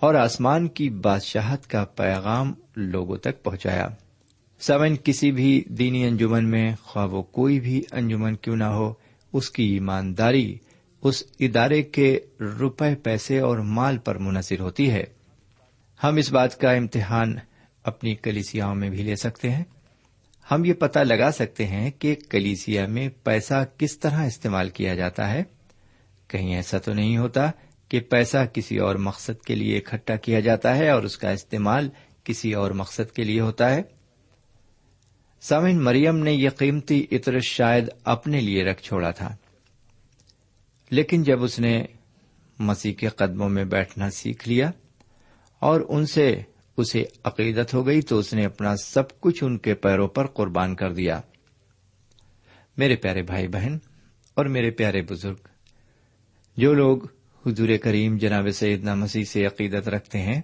اور 0.00 0.14
آسمان 0.14 0.68
کی 0.68 0.90
بادشاہت 0.90 1.66
کا 1.66 1.84
پیغام 1.84 2.52
لوگوں 2.76 3.16
تک 3.16 3.42
پہنچایا۔ 3.42 3.88
سمن 4.60 4.96
کسی 5.04 5.32
بھی 5.32 5.64
دینی 5.68 6.04
انجمن 6.04 6.50
میں، 6.50 6.76
خواہ 6.82 7.06
وہ 7.06 7.22
کوئی 7.22 7.60
بھی 7.60 7.82
انجمن 7.90 8.36
کیوں 8.36 8.56
نہ 8.56 8.64
ہو، 8.64 8.94
اس 9.32 9.50
کی 9.50 9.62
ایمانداری 9.62 10.58
اس 11.04 11.24
ادارے 11.40 11.82
کے 11.82 12.18
روپے، 12.40 12.94
پیسے 12.94 13.38
اور 13.38 13.58
مال 13.58 13.98
پر 13.98 14.18
منحصر 14.18 14.60
ہوتی 14.60 14.90
ہے۔ 14.90 15.04
ہم 16.04 16.16
اس 16.16 16.32
بات 16.32 16.60
کا 16.60 16.70
امتحان 16.70 17.34
اپنی 17.84 18.14
کلیسیاؤں 18.14 18.74
میں 18.74 18.90
بھی 18.90 19.02
لے 19.02 19.16
سکتے 19.16 19.50
ہیں۔ 19.50 19.64
ہم 20.50 20.64
یہ 20.64 20.72
پتہ 20.72 20.98
لگا 20.98 21.30
سکتے 21.30 21.66
ہیں 21.66 21.90
کہ 21.90 22.14
کلیسیا 22.30 22.86
میں 22.86 23.08
پیسہ 23.24 23.64
کس 23.78 23.98
طرح 23.98 24.24
استعمال 24.24 24.68
کیا 24.68 24.94
جاتا 24.94 25.32
ہے۔ 25.32 25.42
کہیں 26.28 26.54
ایسا 26.54 26.78
تو 26.78 26.92
نہیں 26.92 27.16
ہوتا 27.16 27.50
کہ 27.88 28.00
پیسہ 28.00 28.36
کسی 28.52 28.78
اور 28.78 28.94
مقصد 28.94 29.44
کے 29.44 29.54
لیے 29.54 29.78
اکٹھا 29.78 30.16
کیا 30.16 30.40
جاتا 30.40 30.76
ہے 30.76 30.90
اور 30.90 31.02
اس 31.02 31.18
کا 31.18 31.30
استعمال 31.30 31.88
کسی 32.24 32.52
اور 32.52 32.70
مقصد 32.70 33.12
کے 33.12 33.24
لیے 33.24 33.40
ہوتا 33.40 33.74
ہے۔ 33.74 33.82
سامن 35.40 35.84
مریم 35.84 36.18
نے 36.18 36.32
یہ 36.32 36.48
قیمتی 36.50 37.06
عطر 37.12 37.38
شاید 37.38 37.88
اپنے 38.04 38.40
لیے 38.40 38.64
رکھ 38.64 38.82
چھوڑا 38.82 39.10
تھا۔ 39.10 39.36
لیکن 40.94 41.22
جب 41.22 41.42
اس 41.42 41.58
نے 41.58 41.84
مسیح 42.58 42.94
کے 42.94 43.08
قدموں 43.08 43.48
میں 43.48 43.64
بیٹھنا 43.64 44.10
سیکھ 44.10 44.48
لیا 44.48 44.70
اور 45.58 45.80
ان 45.88 46.06
سے 46.06 46.42
اسے 46.76 47.04
عقیدت 47.24 47.74
ہو 47.74 47.86
گئی 47.86 48.02
تو 48.02 48.18
اس 48.18 48.34
نے 48.34 48.44
اپنا 48.44 48.76
سب 48.76 49.20
کچھ 49.20 49.44
ان 49.44 49.58
کے 49.58 49.74
پیروں 49.74 50.08
پر 50.08 50.26
قربان 50.26 50.74
کر 50.74 50.92
دیا۔ 50.92 51.20
میرے 52.76 52.96
پیارے 52.96 53.22
بھائی 53.22 53.48
بہن 53.48 53.78
اور 54.34 54.44
میرے 54.44 54.70
پیارے 54.70 55.02
بزرگ، 55.02 55.36
جو 56.56 56.74
لوگ 56.74 56.98
حضور 57.46 57.68
کریم 57.82 58.16
جناب 58.16 58.50
سیدنا 58.50 58.94
مسیح 58.94 59.24
سے 59.24 59.46
عقیدت 59.46 59.88
رکھتے 59.88 60.18
ہیں 60.18 60.42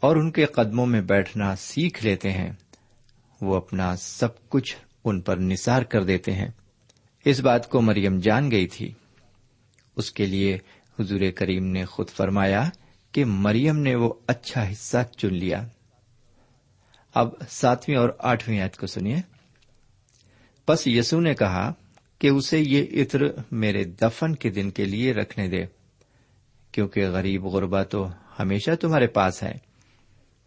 اور 0.00 0.16
ان 0.16 0.30
کے 0.30 0.44
قدموں 0.44 0.86
میں 0.86 1.00
بیٹھنا 1.00 1.56
سیکھ 1.56 2.04
لیتے 2.04 2.32
ہیں، 2.32 2.52
وہ 3.40 3.56
اپنا 3.56 3.96
سب 3.96 4.48
کچھ 4.48 4.76
ان 5.04 5.20
پر 5.20 5.36
نثار 5.36 5.82
کر 5.82 6.04
دیتے 6.04 6.32
ہیں۔ 6.32 6.48
اس 7.24 7.40
بات 7.40 7.70
کو 7.70 7.80
مریم 7.80 8.18
جان 8.18 8.50
گئی 8.50 8.66
تھی۔ 8.66 8.92
اس 9.96 10.12
کے 10.12 10.26
لیے 10.26 10.58
حضور 11.00 11.20
کریم 11.36 11.66
نے 11.66 11.84
خود 11.84 12.08
فرمایا 12.08 12.68
کہ 13.12 13.24
مریم 13.24 13.78
نے 13.78 13.94
وہ 13.94 14.14
اچھا 14.26 14.72
حصہ 14.72 14.96
چن 15.16 15.34
لیا۔ 15.34 15.66
اب 17.14 17.28
ساتویں 17.48 17.96
اور 17.96 18.08
آٹھویں 18.18 18.60
آیت 18.60 18.76
کو 18.76 18.86
سنیے۔ 18.86 19.16
پس 20.66 20.86
یسو 20.86 21.20
نے 21.20 21.34
کہا 21.34 21.72
کہ 22.18 22.28
اسے 22.28 22.58
یہ 22.58 23.02
عطر 23.02 23.20
میرے 23.50 23.84
دفن 23.84 24.34
کے 24.34 24.50
دن 24.50 24.70
کے 24.70 24.84
لیے 24.84 25.12
رکھنے 25.12 25.48
دے، 25.48 25.64
کیونکہ 26.72 27.08
غریب 27.08 27.46
غربا 27.46 27.82
تو 27.82 28.08
ہمیشہ 28.38 28.70
تمہارے 28.80 29.06
پاس 29.06 29.42
ہے، 29.42 29.52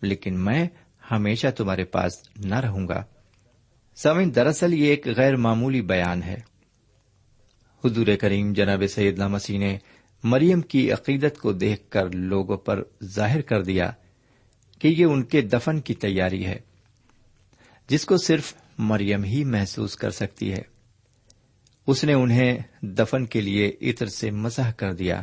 لیکن 0.02 0.40
میں 0.40 0.68
ہمیشہ 1.12 1.48
تمہارے 1.58 1.84
پاس 1.84 2.12
نہ 2.38 2.56
رہوں 2.56 2.88
گا۔ 2.88 3.04
سمن 3.96 4.36
دراصل 4.36 4.74
یہ 4.74 4.86
ایک 4.86 5.08
غیر 5.08 5.36
معمولی 5.36 5.82
بیان 5.82 6.24
ہے۔ 6.24 6.53
حضور 7.86 8.08
کریم 8.22 8.54
جناب 8.54 8.84
سیدنا 8.96 9.28
مسیح 9.28 9.60
نے 9.60 9.78
مریم 10.24 10.62
کی 10.62 10.92
عقیدت 10.92 11.38
کو 11.38 11.54
دیکھ 11.54 11.90
کر 11.90 12.10
لوگوں 12.12 12.58
پر 12.58 12.84
ظاہر 13.04 13.42
کر 13.42 13.64
دیا 13.64 13.92
کہ 14.80 14.88
یہ 14.88 15.06
ان 15.06 15.24
کے 15.24 15.42
دفن 15.42 15.82
کی 15.82 15.94
تیاری 15.94 16.46
ہے، 16.46 16.60
جس 17.88 18.06
کو 18.06 18.18
صرف 18.18 18.54
مریم 18.78 19.24
ہی 19.24 19.44
محسوس 19.44 19.96
کر 19.96 20.12
سکتی 20.12 20.54
ہے۔ 20.54 20.62
اس 21.88 22.04
نے 22.04 22.14
انہیں 22.14 22.58
دفن 22.82 23.26
کے 23.26 23.42
لیے 23.42 23.72
عطر 23.82 24.06
سے 24.06 24.32
مزاح 24.32 24.72
کر 24.72 24.94
دیا۔ 24.94 25.22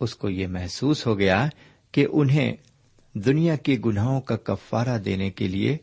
اس 0.00 0.16
کو 0.16 0.28
یہ 0.28 0.46
محسوس 0.46 1.06
ہو 1.06 1.18
گیا 1.18 1.48
کہ 1.92 2.06
انہیں 2.12 2.56
دنیا 3.14 3.56
کے 3.56 3.76
گناہوں 3.84 4.20
کا 4.20 4.36
کفارہ 4.36 4.98
دینے 4.98 5.30
کے 5.30 5.48
لیے 5.48 5.78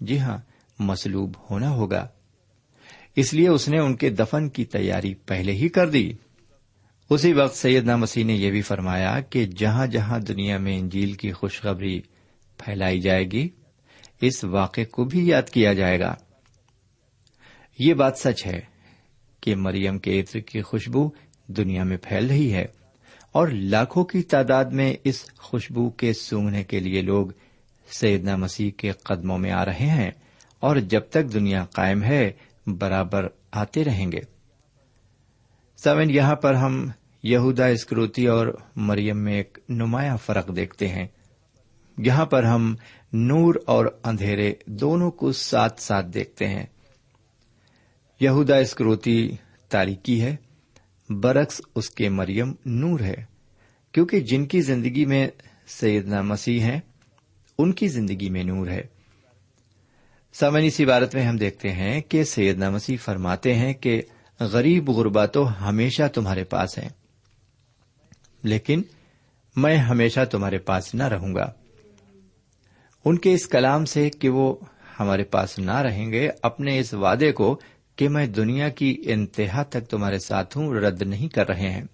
جی 0.00 0.18
ہاں 0.18 0.38
مسلوب 0.78 1.36
ہونا 1.50 1.70
ہوگا۔ 1.70 2.08
اس 3.16 3.34
لیے 3.34 3.48
اس 3.48 3.68
نے 3.68 3.78
ان 3.78 3.96
کے 3.96 4.10
دفن 4.10 4.48
کی 4.48 4.64
تیاری 4.64 5.14
پہلے 5.14 5.52
ہی 5.52 5.68
کر 5.68 5.90
دی۔ 5.90 6.12
اسی 7.10 7.32
وقت 7.32 7.56
سیدنا 7.56 7.96
مسیح 7.96 8.24
نے 8.24 8.34
یہ 8.34 8.50
بھی 8.50 8.62
فرمایا 8.62 9.20
کہ 9.20 9.46
جہاں 9.46 9.86
جہاں 9.86 10.18
دنیا 10.18 10.58
میں 10.58 10.78
انجیل 10.78 11.12
کی 11.12 11.32
خوشخبری 11.32 12.00
پھیلائی 12.58 13.00
جائے 13.00 13.24
گی، 13.24 13.48
اس 14.20 14.44
واقعے 14.44 14.84
کو 14.84 15.04
بھی 15.04 15.28
یاد 15.28 15.50
کیا 15.50 15.72
جائے 15.72 16.00
گا۔ 16.00 16.14
یہ 17.78 17.94
بات 17.94 18.18
سچ 18.18 18.46
ہے 18.46 18.60
کہ 19.40 19.56
مریم 19.56 19.98
کے 19.98 20.20
عطر 20.20 20.40
کی 20.40 20.62
خوشبو 20.62 21.10
دنیا 21.46 21.84
میں 21.84 21.96
پھیل 21.96 22.26
رہی 22.26 22.52
ہے 22.52 22.66
اور 23.32 23.48
لاکھوں 23.48 24.04
کی 24.04 24.22
تعداد 24.22 24.64
میں 24.64 24.94
اس 25.04 25.24
خوشبو 25.38 25.90
کے 25.90 26.12
سونگنے 26.12 26.64
کے 26.64 26.80
لیے 26.80 27.02
لوگ 27.02 27.26
سیدنا 27.90 28.36
مسیح 28.36 28.70
کے 28.76 28.90
قدموں 28.90 29.38
میں 29.38 29.52
آ 29.52 29.64
رہے 29.64 29.86
ہیں 29.86 30.10
اور 30.60 30.76
جب 30.76 31.00
تک 31.10 31.32
دنیا 31.32 31.64
قائم 31.64 32.02
ہے 32.02 32.32
برابر 32.66 33.28
آتے 33.52 33.84
رہیں 33.84 34.12
گے۔ 34.12 34.20
سمن 35.76 36.10
یہاں 36.10 36.36
پر 36.36 36.54
ہم 36.54 36.90
یہودا 37.22 37.66
اسکروتی 37.66 38.26
اور 38.26 38.46
مریم 38.76 39.18
میں 39.18 39.34
ایک 39.34 39.58
نمایاں 39.68 40.16
فرق 40.16 40.56
دیکھتے 40.56 40.88
ہیں۔ 40.88 41.06
یہاں 41.98 42.26
پر 42.26 42.42
ہم 42.42 42.76
نور 43.12 43.54
اور 43.66 43.86
اندھیرے 44.04 44.54
دونوں 44.66 45.10
کو 45.10 45.32
ساتھ 45.32 45.80
ساتھ 45.80 46.06
دیکھتے 46.06 46.48
ہیں۔ 46.48 46.66
یہودا 48.20 48.56
اسکروتی 48.56 49.36
تاریکی 49.68 50.22
ہے، 50.22 50.36
برعکس 51.10 51.60
اس 51.74 51.90
کے 51.90 52.08
مریم 52.08 52.52
نور 52.64 53.00
ہے۔ 53.00 53.24
کیونکہ 53.92 54.20
جن 54.20 54.46
کی 54.46 54.60
زندگی 54.60 55.04
میں 55.04 55.28
سیدنا 55.66 56.22
مسیح 56.22 56.60
ہیں، 56.60 56.80
ان 57.58 57.72
کی 57.72 57.88
زندگی 57.88 58.30
میں 58.30 58.44
نور 58.44 58.66
ہے۔ 58.66 58.95
سامنی 60.38 60.70
سی 60.70 60.84
عبارت 60.84 61.14
میں 61.14 61.24
ہم 61.24 61.36
دیکھتے 61.36 61.72
ہیں 61.72 62.00
کہ 62.00 62.24
سیدنا 62.24 62.70
مسیح 62.70 62.96
فرماتے 63.04 63.54
ہیں 63.54 63.72
کہ 63.74 64.02
غریب 64.40 64.90
غربا 64.90 65.26
تو 65.26 65.68
ہمیشہ 65.68 66.02
تمہارے 66.14 66.44
پاس 66.44 66.78
ہیں، 66.78 66.88
لیکن 68.42 68.82
میں 69.56 69.76
ہمیشہ 69.76 70.20
تمہارے 70.30 70.58
پاس 70.58 70.94
نہ 70.94 71.02
رہوں 71.02 71.34
گا۔ 71.34 71.50
ان 73.04 73.18
کے 73.18 73.34
اس 73.34 73.46
کلام 73.46 73.84
سے 73.84 74.10
کہ 74.10 74.28
وہ 74.28 74.54
ہمارے 75.00 75.24
پاس 75.24 75.58
نہ 75.58 75.76
رہیں 75.76 76.12
گے، 76.12 76.28
اپنے 76.42 76.78
اس 76.78 76.94
وعدے 76.94 77.32
کو 77.32 77.60
کہ 77.96 78.08
میں 78.08 78.26
دنیا 78.26 78.68
کی 78.68 79.02
انتہا 79.04 79.62
تک 79.62 79.88
تمہارے 79.90 80.18
ساتھ 80.18 80.56
ہوں، 80.56 80.74
رد 80.74 81.02
نہیں 81.02 81.28
کر 81.28 81.48
رہے 81.48 81.70
ہیں۔ 81.70 81.84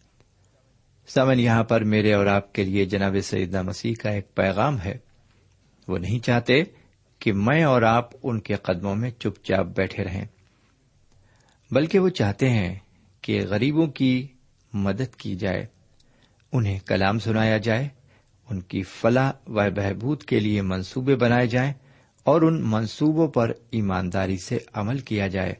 سمن 1.08 1.40
یہاں 1.40 1.64
پر 1.64 1.84
میرے 1.84 2.12
اور 2.12 2.26
آپ 2.26 2.52
کے 2.52 2.64
لیے 2.64 2.84
جناب 2.84 3.16
سیدنا 3.24 3.62
مسیح 3.62 3.94
کا 4.02 4.10
ایک 4.10 4.34
پیغام 4.34 4.80
ہے۔ 4.80 4.96
وہ 5.88 5.98
نہیں 5.98 6.18
چاہتے 6.18 6.62
کہ 6.64 6.81
میں 7.30 7.64
اور 7.64 7.82
آپ 7.82 8.10
ان 8.22 8.40
کے 8.40 8.54
قدموں 8.54 8.94
میں 8.94 9.10
چپ 9.10 9.44
چاپ 9.44 9.66
بیٹھے 9.66 10.04
رہیں۔ 10.04 10.24
بلکہ 11.70 11.98
وہ 11.98 12.08
چاہتے 12.08 12.50
ہیں 12.50 12.78
کہ 13.22 13.40
غریبوں 13.48 13.86
کی 13.86 14.26
مدد 14.72 15.16
کی 15.16 15.36
جائے، 15.36 15.66
انہیں 16.52 16.78
کلام 16.78 17.18
سنایا 17.18 17.56
جائے، 17.56 17.88
ان 18.50 18.60
کی 18.60 18.82
فلاح 18.82 19.32
و 19.46 19.52
بہبود 19.52 20.22
کے 20.22 20.40
لیے 20.40 20.62
منصوبے 20.62 21.16
بنائے 21.16 21.46
جائیں 21.46 21.72
اور 22.24 22.42
ان 22.42 22.62
منصوبوں 22.64 23.28
پر 23.28 23.52
ایمانداری 23.70 24.36
سے 24.36 24.58
عمل 24.72 24.98
کیا 24.98 25.26
جائے۔ 25.26 25.54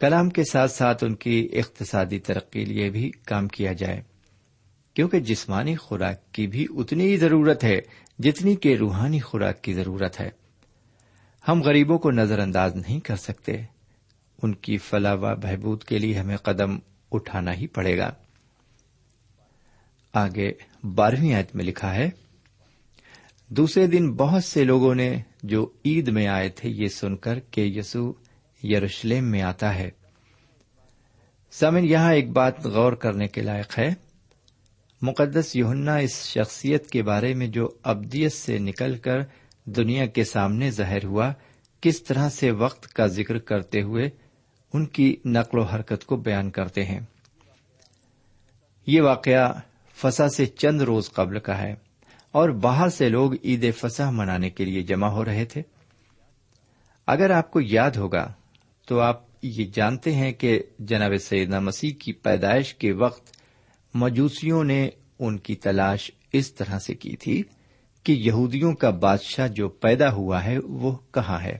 کلام 0.00 0.30
کے 0.30 0.44
ساتھ 0.44 0.70
ساتھ 0.70 1.04
ان 1.04 1.14
کی 1.14 1.48
اقتصادی 1.52 2.18
ترقی 2.18 2.64
لیے 2.64 2.90
بھی 2.90 3.10
کام 3.10 3.48
کیا 3.48 3.72
جائے، 3.72 4.02
کیونکہ 4.94 5.20
جسمانی 5.20 5.76
خوراک 5.76 6.32
کی 6.32 6.46
بھی 6.46 6.66
اتنی 6.70 7.04
ہی 7.04 7.16
ضرورت 7.16 7.64
ہے 7.64 7.80
جتنی 8.18 8.56
کہ 8.56 8.76
روحانی 8.76 9.20
خوراک 9.20 9.62
کی 9.62 9.74
ضرورت 9.74 10.20
ہے۔ 10.20 10.30
ہم 11.48 11.62
غریبوں 11.62 11.98
کو 11.98 12.10
نظر 12.10 12.38
انداز 12.38 12.76
نہیں 12.76 13.00
کر 13.00 13.16
سکتے۔ 13.16 13.56
ان 14.42 14.54
کی 14.54 14.78
فلاح 14.78 15.14
و 15.14 15.36
بہبود 15.36 15.84
کے 15.84 15.98
لیے 15.98 16.14
ہمیں 16.14 16.36
قدم 16.36 16.78
اٹھانا 17.12 17.52
ہی 17.52 17.66
پڑے 17.66 17.98
گا۔ 17.98 18.10
آگے 20.12 20.52
بارہویں 20.94 21.34
آیت 21.34 21.56
میں 21.56 21.64
لکھا 21.64 21.94
ہے، 21.94 22.10
دوسرے 23.48 23.86
دن 23.86 24.12
بہت 24.12 24.44
سے 24.44 24.64
لوگوں 24.64 24.94
نے 24.94 25.22
جو 25.42 25.68
عید 25.84 26.08
میں 26.08 26.26
آئے 26.26 26.48
تھے 26.48 26.68
یہ 26.68 26.88
سن 26.88 27.16
کر 27.16 27.38
کہ 27.50 27.60
یسو 27.60 28.12
یروشلم 28.62 29.24
میں 29.24 29.42
آتا 29.42 29.74
ہے۔ 29.74 29.90
سمن 31.50 31.84
یہاں 31.84 32.14
ایک 32.14 32.30
بات 32.30 32.66
غور 32.66 32.92
کرنے 32.92 33.28
کے 33.28 33.40
لائق 33.40 33.78
ہے۔ 33.78 34.11
مقدس 35.02 35.56
یوننا 35.56 35.96
اس 35.96 36.26
شخصیت 36.26 36.90
کے 36.90 37.02
بارے 37.02 37.34
میں 37.34 37.46
جو 37.46 37.68
ابدیت 37.82 38.32
سے 38.32 38.58
نکل 38.58 38.96
کر 38.96 39.18
دنیا 39.64 40.06
کے 40.06 40.24
سامنے 40.24 40.70
ظاہر 40.70 41.04
ہوا، 41.04 41.32
کس 41.80 42.02
طرح 42.02 42.28
سے 42.28 42.50
وقت 42.50 42.94
کا 42.94 43.06
ذکر 43.06 43.38
کرتے 43.38 43.82
ہوئے 43.82 44.10
ان 44.72 44.86
کی 44.86 45.16
نقل 45.24 45.58
و 45.58 45.62
حرکت 45.62 46.06
کو 46.06 46.16
بیان 46.16 46.50
کرتے 46.50 46.84
ہیں۔ 46.84 47.00
یہ 48.86 49.00
واقعہ 49.00 49.52
فسا 49.94 50.28
سے 50.28 50.46
چند 50.46 50.80
روز 50.80 51.10
قبل 51.10 51.38
کا 51.38 51.58
ہے 51.58 51.74
اور 52.32 52.48
باہر 52.48 52.88
سے 52.88 53.08
لوگ 53.08 53.32
عید 53.44 53.74
فسح 53.74 54.10
منانے 54.10 54.50
کے 54.50 54.64
لیے 54.64 54.82
جمع 54.82 55.06
ہو 55.06 55.24
رہے 55.24 55.44
تھے۔ 55.44 55.62
اگر 57.06 57.30
آپ 57.30 57.50
کو 57.50 57.60
یاد 57.60 57.90
ہوگا 57.90 58.32
تو 58.86 59.00
آپ 59.00 59.24
یہ 59.42 59.66
جانتے 59.74 60.12
ہیں 60.12 60.32
کہ 60.32 60.62
جناب 60.78 61.12
سیدنا 61.20 61.60
مسیح 61.60 61.90
کی 61.98 62.12
پیدائش 62.12 62.74
کے 62.74 62.92
وقت 62.92 63.41
مجوسیوں 63.94 64.64
نے 64.64 64.88
ان 65.18 65.38
کی 65.38 65.54
تلاش 65.54 66.10
اس 66.32 66.54
طرح 66.54 66.78
سے 66.78 66.94
کی 66.94 67.16
تھی 67.16 67.42
کہ 68.02 68.12
یہودیوں 68.12 68.72
کا 68.72 68.90
بادشاہ 68.90 69.48
جو 69.48 69.68
پیدا 69.68 70.12
ہوا 70.12 70.44
ہے 70.44 70.58
وہ 70.58 70.96
کہاں 71.10 71.40
ہے۔ 71.40 71.58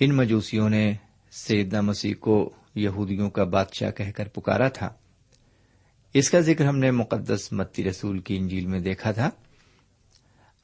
ان 0.00 0.16
مجوسیوں 0.16 0.70
نے 0.70 0.92
سیدنا 1.30 1.80
مسیح 1.80 2.14
کو 2.20 2.52
یہودیوں 2.74 3.30
کا 3.30 3.44
بادشاہ 3.44 3.90
کہہ 3.90 4.10
کر 4.10 4.28
پکارا 4.28 4.68
تھا۔ 4.68 4.90
اس 6.14 6.30
کا 6.30 6.40
ذکر 6.40 6.64
ہم 6.64 6.78
نے 6.78 6.90
مقدس 6.90 7.52
متی 7.52 7.84
رسول 7.84 8.18
کی 8.18 8.36
انجیل 8.36 8.66
میں 8.66 8.80
دیکھا 8.80 9.12
تھا۔ 9.12 9.30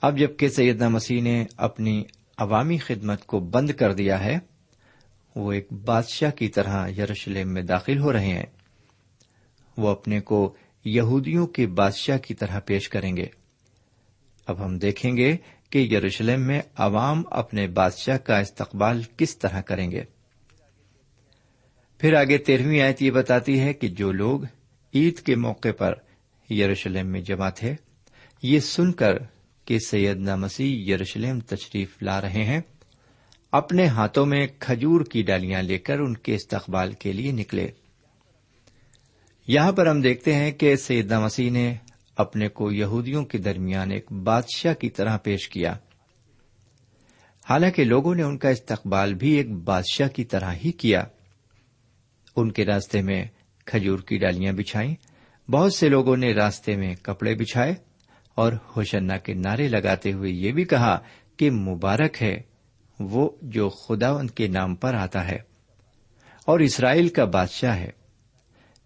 اب 0.02 0.18
جبکہ 0.18 0.48
سیدنا 0.48 0.88
مسیح 0.88 1.22
نے 1.22 1.44
اپنی 1.56 2.04
عوامی 2.36 2.78
خدمت 2.78 3.26
کو 3.26 3.38
بند 3.38 3.70
کر 3.70 3.92
دیا 3.92 4.24
ہے، 4.24 4.38
وہ 5.36 5.52
ایک 5.52 5.72
بادشاہ 5.72 6.30
کی 6.30 6.48
طرح 6.48 6.88
یروشلم 6.88 7.48
میں 7.48 7.62
داخل 7.62 7.98
ہو 7.98 8.12
رہے 8.12 8.26
ہیں۔ 8.26 8.46
وہ 9.76 9.88
اپنے 9.88 10.20
کو 10.20 10.56
یہودیوں 10.84 11.46
کے 11.46 11.66
بادشاہ 11.66 12.18
کی 12.18 12.34
طرح 12.34 12.60
پیش 12.60 12.88
کریں 12.88 13.16
گے۔ 13.16 13.26
اب 14.46 14.64
ہم 14.64 14.78
دیکھیں 14.78 15.16
گے 15.16 15.36
کہ 15.70 15.78
یروشلم 15.78 16.46
میں 16.46 16.60
عوام 16.76 17.22
اپنے 17.30 17.66
بادشاہ 17.66 18.16
کا 18.16 18.38
استقبال 18.38 19.02
کس 19.16 19.38
طرح 19.38 19.60
کریں 19.60 19.90
گے۔ 19.90 20.02
پھر 21.98 22.14
آگے 22.14 22.38
تیرہویں 22.38 22.80
آیت 22.80 23.02
یہ 23.02 23.10
بتاتی 23.10 23.60
ہے 23.60 23.72
کہ 23.72 23.88
جو 23.88 24.12
لوگ 24.12 24.40
عید 24.94 25.18
کے 25.18 25.36
موقع 25.36 25.68
پر 25.78 25.94
یروشلم 26.50 27.06
میں 27.06 27.20
جمع 27.20 27.50
تھے، 27.50 27.74
یہ 28.42 28.60
سن 28.60 28.92
کر 28.92 29.14
کہ 29.64 29.78
سیدنا 29.78 30.36
مسیح 30.36 30.94
یروشلم 30.94 31.40
تشریف 31.40 32.02
لا 32.02 32.20
رہے 32.20 32.44
ہیں، 32.44 32.60
اپنے 33.52 33.86
ہاتھوں 33.86 34.26
میں 34.26 34.46
کھجور 34.58 35.00
کی 35.00 35.22
ڈالیاں 35.22 35.62
لے 35.62 35.78
کر 35.78 35.98
ان 35.98 36.16
کے 36.16 36.34
استقبال 36.34 36.92
کے 36.92 37.12
لیے 37.12 37.32
نکلے۔ 37.32 37.68
یہاں 39.46 39.72
پر 39.72 39.86
ہم 39.86 40.00
دیکھتے 40.00 40.34
ہیں 40.34 40.52
کہ 40.52 40.76
سیدنا 40.76 41.20
مسیح 41.20 41.50
نے 41.50 41.74
اپنے 42.16 42.48
کو 42.48 42.72
یہودیوں 42.72 43.24
کے 43.24 43.38
درمیان 43.38 43.90
ایک 43.90 44.12
بادشاہ 44.12 44.74
کی 44.74 44.90
طرح 44.90 45.16
پیش 45.16 45.48
کیا۔ 45.48 45.76
حالانکہ 47.44 47.84
لوگوں 47.84 48.14
نے 48.14 48.22
ان 48.22 48.38
کا 48.38 48.48
استقبال 48.48 49.14
بھی 49.14 49.30
ایک 49.32 49.50
بادشاہ 49.50 50.08
کی 50.08 50.24
طرح 50.24 50.52
ہی 50.64 50.72
کیا۔ 50.72 51.04
ان 52.36 52.52
کے 52.52 52.64
راستے 52.64 53.02
میں 53.02 53.24
کھجور 53.64 53.98
کی 53.98 54.18
ڈالیاں 54.18 54.52
بچھائیں، 54.52 54.94
بہت 55.50 55.74
سے 55.74 55.88
لوگوں 55.88 56.16
نے 56.16 56.32
راستے 56.32 56.76
میں 56.76 56.94
کپڑے 57.02 57.34
بچھائے 57.34 57.74
اور 58.34 58.52
ہوشنا 58.76 59.16
کے 59.16 59.34
نعرے 59.34 59.68
لگاتے 59.68 60.12
ہوئے 60.12 60.30
یہ 60.30 60.52
بھی 60.52 60.64
کہا 60.64 60.98
کہ 61.36 61.50
مبارک 61.50 62.22
ہے 62.22 62.42
وہ 63.00 63.30
جو 63.42 63.68
خدا 63.68 64.08
ان 64.08 64.30
کے 64.30 64.48
نام 64.48 64.74
پر 64.74 64.94
آتا 64.94 65.28
ہے 65.28 65.38
اور 66.46 66.60
اسرائیل 66.60 67.08
کا 67.08 67.24
بادشاہ 67.24 67.76
ہے۔ 67.76 68.03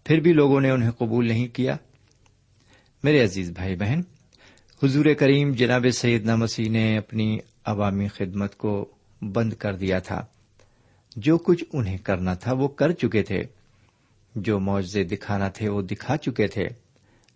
پھر 0.03 0.19
بھی 0.19 0.33
لوگوں 0.33 0.61
نے 0.61 0.69
انہیں 0.69 0.91
قبول 0.91 1.27
نہیں 1.27 1.47
کیا۔ 1.47 1.77
میرے 3.03 3.23
عزیز 3.23 3.51
بھائی 3.51 3.75
بہن، 3.75 4.01
حضور 4.83 5.05
کریم 5.19 5.51
جناب 5.51 5.85
سیدنا 5.93 6.35
مسیح 6.35 6.69
نے 6.69 6.97
اپنی 6.97 7.39
عوامی 7.65 8.07
خدمت 8.07 8.57
کو 8.57 8.89
بند 9.21 9.53
کر 9.53 9.75
دیا 9.75 9.99
تھا۔ 9.99 10.25
جو 11.15 11.37
کچھ 11.37 11.63
انہیں 11.73 11.97
کرنا 11.97 12.33
تھا 12.33 12.53
وہ 12.53 12.67
کر 12.67 12.91
چکے 12.91 13.23
تھے۔ 13.23 13.43
جو 14.35 14.59
معاوضے 14.59 15.03
دکھانا 15.03 15.49
تھے 15.49 15.69
وہ 15.69 15.81
دکھا 15.81 16.17
چکے 16.17 16.47
تھے۔ 16.47 16.67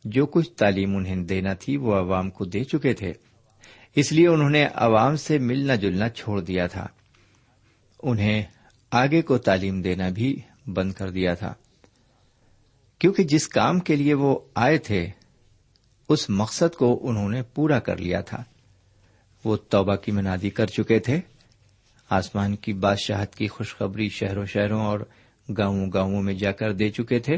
جو 0.06 0.26
کچھ 0.26 0.52
تعلیم 0.52 0.96
انہیں 0.96 1.16
دینا 1.16 1.54
تھی 1.54 1.78
وہ 1.78 1.96
عوام 1.96 2.30
کو 2.30 2.46
دے 2.46 2.64
چکے 2.64 2.94
تھے۔ 2.94 3.14
اس 3.96 4.12
لیے 4.12 4.28
انہوں 4.28 4.50
نے 4.50 4.68
عوام 4.74 5.16
سے 5.16 5.38
ملنا 5.38 5.76
جلنا 5.76 6.10
چھوڑ 6.10 6.42
دیا 6.42 6.68
تھا۔ 6.68 6.88
انہیں 8.04 8.44
آگے 8.92 9.22
کو 9.22 9.38
تعلیم 9.38 9.82
دینا 9.82 10.10
بھی 10.10 10.40
بند 10.68 10.94
کر 10.94 11.10
دیا 11.10 11.34
تھا۔ 11.34 11.54
کیونکہ 13.04 13.24
جس 13.24 13.48
کام 13.48 13.80
کے 13.80 13.96
لیے 13.96 14.14
وہ 14.14 14.40
آئے 14.56 14.78
تھے، 14.78 15.08
اس 16.10 16.30
مقصد 16.30 16.76
کو 16.76 17.00
انہوں 17.10 17.30
نے 17.30 17.42
پورا 17.42 17.80
کر 17.80 17.98
لیا 17.98 18.22
تھا۔ 18.22 18.44
وہ 19.46 19.56
توبہ 19.56 19.96
کی 19.96 20.12
منادی 20.12 20.50
کر 20.50 20.66
چکے 20.66 21.00
تھے۔ 21.00 21.20
آسمان 22.10 22.56
کی 22.56 22.74
بادشاہت 22.74 23.36
کی 23.36 23.48
خوشخبری 23.48 24.10
شہروں 24.10 24.46
شہروں 24.46 24.82
اور 24.82 25.00
گاؤں 25.58 25.88
گاؤں 25.94 26.22
میں 26.22 26.34
جا 26.34 26.52
کر 26.52 26.74
دے 26.74 26.90
چکے 26.90 27.20
تھے۔ 27.20 27.38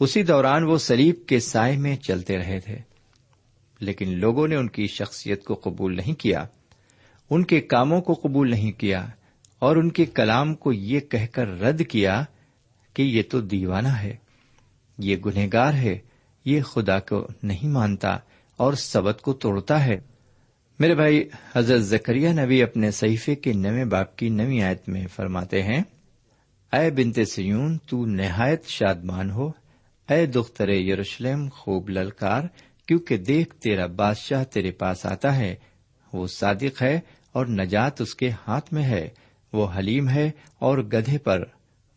اسی 0.00 0.22
دوران 0.22 0.64
وہ 0.64 0.76
سلیب 0.76 1.14
کے 1.26 1.40
سائے 1.40 1.76
میں 1.76 1.96
چلتے 1.96 2.38
رہے 2.38 2.60
تھے۔ 2.60 2.78
لیکن 3.80 4.18
لوگوں 4.18 4.48
نے 4.48 4.56
ان 4.56 4.68
کی 4.68 4.86
شخصیت 4.86 5.44
کو 5.44 5.54
قبول 5.54 5.96
نہیں 5.96 6.20
کیا۔ 6.20 6.44
ان 7.30 7.44
کے 7.44 7.60
کاموں 7.60 8.00
کو 8.00 8.12
قبول 8.12 8.50
نہیں 8.50 8.72
کیا۔ 8.72 9.06
اور 9.58 9.76
ان 9.76 9.90
کے 9.90 10.04
کلام 10.04 10.54
کو 10.54 10.72
یہ 10.72 11.00
کہہ 11.00 11.26
کر 11.32 11.60
رد 11.60 11.82
کیا 11.88 12.24
کہ 12.94 13.02
یہ 13.02 13.22
تو 13.30 13.40
دیوانہ 13.40 13.88
ہے۔ 13.88 14.29
یہ 15.04 15.16
گنہگار 15.16 15.74
ہے، 15.74 15.98
یہ 16.44 16.62
خدا 16.62 17.00
کو 17.00 17.28
نہیں 17.42 17.68
مانتا 17.68 18.18
اور 18.56 18.72
سبق 18.72 19.20
کو 19.20 19.32
توڑتا 19.32 19.84
ہے۔ 19.84 20.00
میرے 20.78 20.94
بھائی، 20.94 21.28
حضرت 21.56 21.82
زکریہ 21.82 22.28
نبی 22.28 22.62
اپنے 22.62 22.90
صحیفے 22.90 23.34
کے 23.34 23.52
نویں 23.52 23.84
باپ 23.84 24.16
کی 24.16 24.28
نوی 24.28 24.62
آیت 24.62 24.88
میں 24.88 25.06
فرماتے 25.06 25.62
ہیں، 25.62 25.82
اے 26.72 26.90
بنتے 26.90 27.24
سیون، 27.24 27.78
تو 27.78 28.06
نہایت 28.06 28.64
شادمان 28.66 29.30
ہو۔ 29.30 29.50
اے 30.10 30.26
دختر 30.26 30.68
یروشلم، 30.68 31.48
خوب 31.52 31.88
للکار، 31.88 32.42
کیونکہ 32.86 33.16
دیکھ 33.16 33.54
تیرا 33.54 33.86
بادشاہ 33.86 34.44
تیرے 34.44 34.70
پاس 34.70 35.06
آتا 35.06 35.36
ہے۔ 35.36 35.54
وہ 36.12 36.26
صادق 36.26 36.82
ہے 36.82 37.00
اور 37.32 37.46
نجات 37.46 38.00
اس 38.00 38.14
کے 38.14 38.30
ہاتھ 38.48 38.74
میں 38.74 38.82
ہے۔ 38.82 39.08
وہ 39.52 39.66
حلیم 39.78 40.08
ہے 40.08 40.30
اور 40.58 40.78
گدھے 40.78 41.18
پر، 41.18 41.44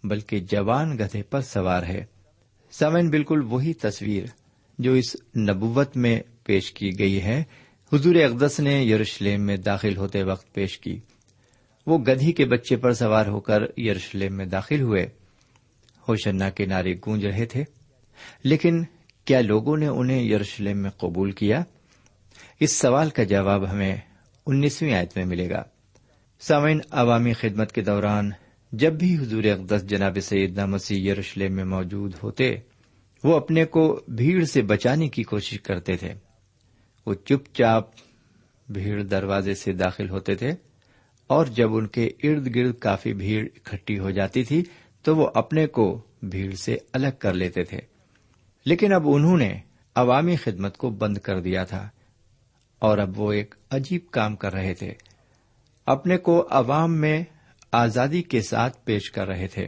بلکہ 0.03 0.39
جوان 0.39 0.95
گدھے 0.95 1.23
پر 1.23 1.41
سوار 1.41 1.83
ہے۔ 1.83 2.05
سمن 2.79 3.09
بالکل 3.09 3.41
وہی 3.41 3.73
تصویر 3.73 4.23
جو 4.79 4.93
اس 4.93 5.15
نبوت 5.37 5.97
میں 5.97 6.21
پیش 6.43 6.71
کی 6.71 6.99
گئی 6.99 7.21
ہے، 7.21 7.43
حضور 7.93 8.15
اقدس 8.15 8.59
نے 8.59 8.83
یروشلم 8.83 9.41
میں 9.41 9.57
داخل 9.57 9.97
ہوتے 9.97 10.23
وقت 10.23 10.53
پیش 10.53 10.79
کی۔ 10.79 10.99
وہ 11.87 11.97
گدھی 11.97 12.31
کے 12.31 12.45
بچے 12.45 12.75
پر 12.75 12.93
سوار 12.93 13.25
ہو 13.25 13.39
کر 13.39 13.79
یروشلم 13.79 14.33
میں 14.33 14.45
داخل 14.45 14.81
ہوئے۔ 14.81 15.07
ہوشنا 16.07 16.49
کے 16.49 16.65
نعرے 16.65 16.93
گونج 17.05 17.25
رہے 17.25 17.45
تھے۔ 17.45 17.63
لیکن 18.43 18.83
کیا 19.25 19.41
لوگوں 19.41 19.77
نے 19.77 19.87
انہیں 19.87 20.23
یروشلم 20.23 20.77
میں 20.77 20.89
قبول 20.89 21.31
کیا؟ 21.31 21.63
اس 22.59 22.71
سوال 22.71 23.09
کا 23.09 23.23
جواب 23.23 23.71
ہمیں 23.71 23.95
انیسویں 24.45 24.93
آیت 24.93 25.17
میں 25.17 25.25
ملے 25.25 25.49
گا۔ 25.49 25.63
سامعین، 26.39 26.79
عوامی 26.91 27.33
خدمت 27.33 27.71
کے 27.71 27.81
دوران 27.81 28.29
جب 28.73 28.93
بھی 28.93 29.15
حضور 29.15 29.43
اقدس 29.43 29.83
جناب 29.83 30.17
سیدنا 30.21 30.65
مسیح 30.65 31.11
یروشلم 31.11 31.53
میں 31.53 31.63
موجود 31.63 32.13
ہوتے، 32.23 32.55
وہ 33.23 33.35
اپنے 33.35 33.65
کو 33.65 33.99
بھیڑ 34.07 34.43
سے 34.43 34.61
بچانے 34.61 35.09
کی 35.09 35.23
کوشش 35.23 35.61
کرتے 35.61 35.97
تھے۔ 35.97 36.13
وہ 37.05 37.13
چپ 37.13 37.55
چاپ 37.55 37.85
بھیڑ 38.69 39.03
دروازے 39.03 39.53
سے 39.53 39.73
داخل 39.73 40.09
ہوتے 40.09 40.35
تھے 40.35 40.51
اور 41.27 41.45
جب 41.45 41.75
ان 41.75 41.87
کے 41.87 42.09
ارد 42.23 42.55
گرد 42.55 42.79
کافی 42.79 43.13
بھیڑ 43.13 43.47
اکٹھی 43.55 43.99
ہو 43.99 44.11
جاتی 44.11 44.43
تھی، 44.43 44.63
تو 45.01 45.15
وہ 45.15 45.27
اپنے 45.33 45.67
کو 45.67 46.01
بھیڑ 46.21 46.55
سے 46.55 46.77
الگ 46.93 47.07
کر 47.19 47.33
لیتے 47.33 47.63
تھے۔ 47.63 47.79
لیکن 48.65 48.93
اب 48.93 49.01
انہوں 49.05 49.37
نے 49.37 49.59
عوامی 49.95 50.35
خدمت 50.35 50.77
کو 50.77 50.89
بند 50.89 51.17
کر 51.17 51.39
دیا 51.39 51.63
تھا 51.63 51.89
اور 52.79 52.97
اب 52.97 53.19
وہ 53.19 53.31
ایک 53.31 53.55
عجیب 53.71 54.01
کام 54.11 54.35
کر 54.35 54.53
رہے 54.53 54.73
تھے۔ 54.73 54.93
اپنے 55.85 56.17
کو 56.17 56.47
عوام 56.49 56.95
میں 56.95 57.23
آزادی 57.73 58.21
کے 58.21 58.41
ساتھ 58.41 58.77
پیش 58.85 59.11
کر 59.11 59.27
رہے 59.27 59.47
تھے، 59.47 59.67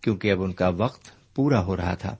کیونکہ 0.00 0.32
اب 0.32 0.42
ان 0.42 0.52
کا 0.52 0.68
وقت 0.68 1.34
پورا 1.34 1.64
ہو 1.64 1.76
رہا 1.76 1.94
تھا۔ 1.94 2.16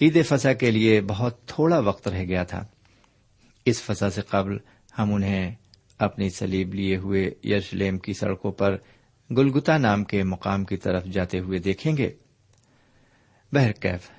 عید 0.00 0.26
فسا 0.26 0.52
کے 0.52 0.70
لیے 0.70 1.00
بہت 1.00 1.46
تھوڑا 1.46 1.78
وقت 1.78 2.08
رہ 2.08 2.24
گیا 2.24 2.42
تھا۔ 2.44 2.66
اس 3.64 3.82
فسا 3.82 4.10
سے 4.10 4.20
قبل 4.20 4.56
ہم 4.98 5.14
انہیں 5.14 5.54
اپنی 5.98 6.30
سلیب 6.30 6.74
لیے 6.74 6.96
ہوئے 6.96 7.30
یروشلم 7.44 7.98
کی 7.98 8.12
سڑکوں 8.12 8.52
پر 8.52 8.76
گلگتا 9.30 9.78
نام 9.78 10.04
کے 10.04 10.22
مقام 10.22 10.64
کی 10.64 10.76
طرف 10.76 11.04
جاتے 11.04 11.38
ہوئے 11.38 11.58
دیکھیں 11.58 11.96
گے۔ 11.96 12.12
بہرکیف 13.52 14.10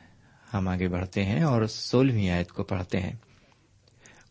ہم 0.54 0.68
آگے 0.68 0.88
بڑھتے 0.88 1.24
ہیں 1.24 1.44
اور 1.44 1.66
سولہویں 1.66 2.30
آیت 2.30 2.52
کو 2.52 2.64
پڑھتے 2.64 3.00
ہیں۔ 3.00 3.14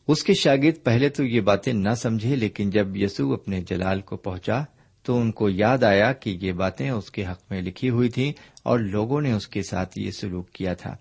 اس 0.09 0.24
کے 0.24 0.35
شاگرد 0.35 0.85
پہلے 0.85 1.09
تو 1.09 1.24
یہ 1.24 1.40
باتیں 1.40 1.72
نہ 1.72 1.94
سمجھے، 1.94 2.37
لیکن 2.37 2.70
جب 2.70 2.96
یسوع 2.96 3.35
اپنے 3.35 3.61
جلال 3.61 4.00
کو 4.00 4.16
پہنچا 4.16 4.64
تو 5.03 5.21
ان 5.21 5.33
کو 5.33 5.49
یاد 5.49 5.83
آیا 5.83 6.13
کہ 6.13 6.39
یہ 6.41 6.53
باتیں 6.53 6.91
اس 6.91 7.11
کے 7.11 7.25
حق 7.25 7.41
میں 7.51 7.63
لکھی 7.63 7.91
ہوئی 7.91 8.09
تھیں 8.09 8.33
اور 8.63 8.79
لوگوں 8.79 9.21
نے 9.21 9.33
اس 9.33 9.49
کے 9.49 9.63
ساتھ 9.63 9.99
یہ 9.99 10.11
سلوک 10.11 10.51
کیا 10.51 10.75
تھا۔ 10.75 10.97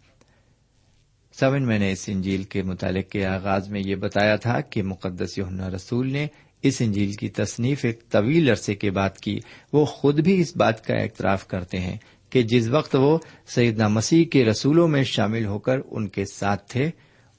سمن 1.40 1.64
میں 1.64 1.80
نے 1.80 1.92
اس 1.92 2.04
انجیل 2.08 2.44
کے 2.44 2.64
متعلق 2.64 3.12
کے 3.12 3.26
آغاز 3.26 3.70
میں 3.70 3.82
یہ 3.86 3.96
بتایا 3.96 4.36
تھا 4.36 4.62
کہ 4.62 4.84
مقدس 4.84 5.38
یونا 5.38 5.70
رسول 5.70 6.12
نے 6.12 6.28
اس 6.62 6.82
انجیل 6.82 7.12
کی 7.12 7.30
تصنیف 7.30 7.86
ایک 7.86 8.10
طویل 8.10 8.50
عرصے 8.50 8.76
کے 8.76 8.92
بعد 8.92 9.18
کی۔ 9.18 9.40
وہ 9.74 9.86
خود 9.86 10.20
بھی 10.20 10.42
اس 10.42 10.58
بات 10.58 10.86
کا 10.86 10.94
اعتراف 10.94 11.48
کرتے 11.48 11.80
ہیں 11.80 11.98
کہ 12.30 12.42
جس 12.42 12.68
وقت 12.68 12.96
وہ 12.96 13.18
سیدنا 13.48 13.88
مسیح 13.88 14.26
کے 14.26 14.46
رسولوں 14.46 14.88
میں 14.88 15.04
شامل 15.04 15.46
ہو 15.46 15.60
کر 15.60 15.78
ان 15.92 16.08
کے 16.08 16.26
ساتھ 16.34 16.72
تھے، 16.72 16.90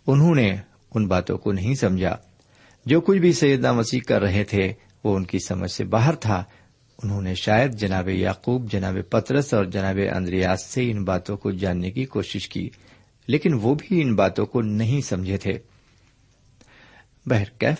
انہوں 0.06 0.34
نے 0.34 0.56
ان 0.94 1.06
باتوں 1.06 1.38
کو 1.38 1.52
نہیں 1.52 1.74
سمجھا۔ 1.74 2.16
جو 2.86 3.00
کچھ 3.00 3.18
بھی 3.18 3.32
سیدنا 3.32 3.72
مسیح 3.72 4.00
کر 4.08 4.22
رہے 4.22 4.44
تھے 4.44 4.72
وہ 5.04 5.16
ان 5.16 5.24
کی 5.24 5.38
سمجھ 5.38 5.70
سے 5.70 5.84
باہر 5.84 6.14
تھا۔ 6.14 6.44
انہوں 7.02 7.22
نے 7.22 7.34
شاید 7.34 7.74
جناب 7.74 8.08
یعقوب، 8.08 8.72
جناب 8.72 8.96
پترس 9.10 9.54
اور 9.54 9.64
جناب 9.64 9.98
اندریاس 10.16 10.64
سے 10.64 10.90
ان 10.90 11.04
باتوں 11.04 11.36
کو 11.36 11.50
جاننے 11.50 11.90
کی 11.90 12.04
کوشش 12.04 12.48
کی، 12.48 12.70
لیکن 13.26 13.52
وہ 13.54 13.74
بھی 13.74 14.02
ان 14.02 14.14
باتوں 14.14 14.46
کو 14.46 14.62
نہیں 14.62 15.00
سمجھے 15.00 15.36
تھے۔ 15.36 15.52
بہرکیف 17.26 17.76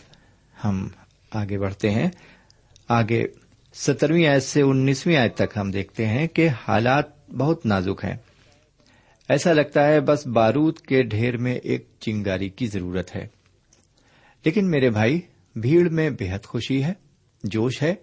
ہم 0.65 0.89
آگے 1.31 1.59
بڑھتے 1.59 1.91
ہیں۔ 1.91 2.11
آگے 2.89 3.25
سترویں 3.75 4.27
آیت 4.27 4.43
سے 4.43 4.63
انیسویں 4.63 5.17
آیت 5.17 5.35
تک 5.35 5.57
ہم 5.57 5.71
دیکھتے 5.71 6.07
ہیں 6.07 6.27
کہ 6.27 6.49
حالات 6.69 7.31
بہت 7.31 7.67
نازک 7.67 8.05
ہیں۔ 8.05 8.17
ایسا 9.29 9.53
لگتا 9.53 9.89
ہے 9.89 10.01
بس 10.01 10.27
بارود 10.27 10.79
کے 10.79 11.03
ڈھیر 11.03 11.37
میں 11.37 11.55
ایک 11.55 11.87
چنگاری 12.01 12.49
کی 12.49 12.67
ضرورت 12.67 13.17
ہے۔ 13.17 13.27
لیکن 14.45 14.71
میرے 14.71 14.91
بھائی، 14.91 15.21
بھیڑ 15.57 15.89
میں 15.89 16.11
بےحد 16.11 16.45
خوشی 16.45 16.85
ہے۔ 16.85 16.93
جوش 17.45 17.83
ہے۔ 17.83 17.95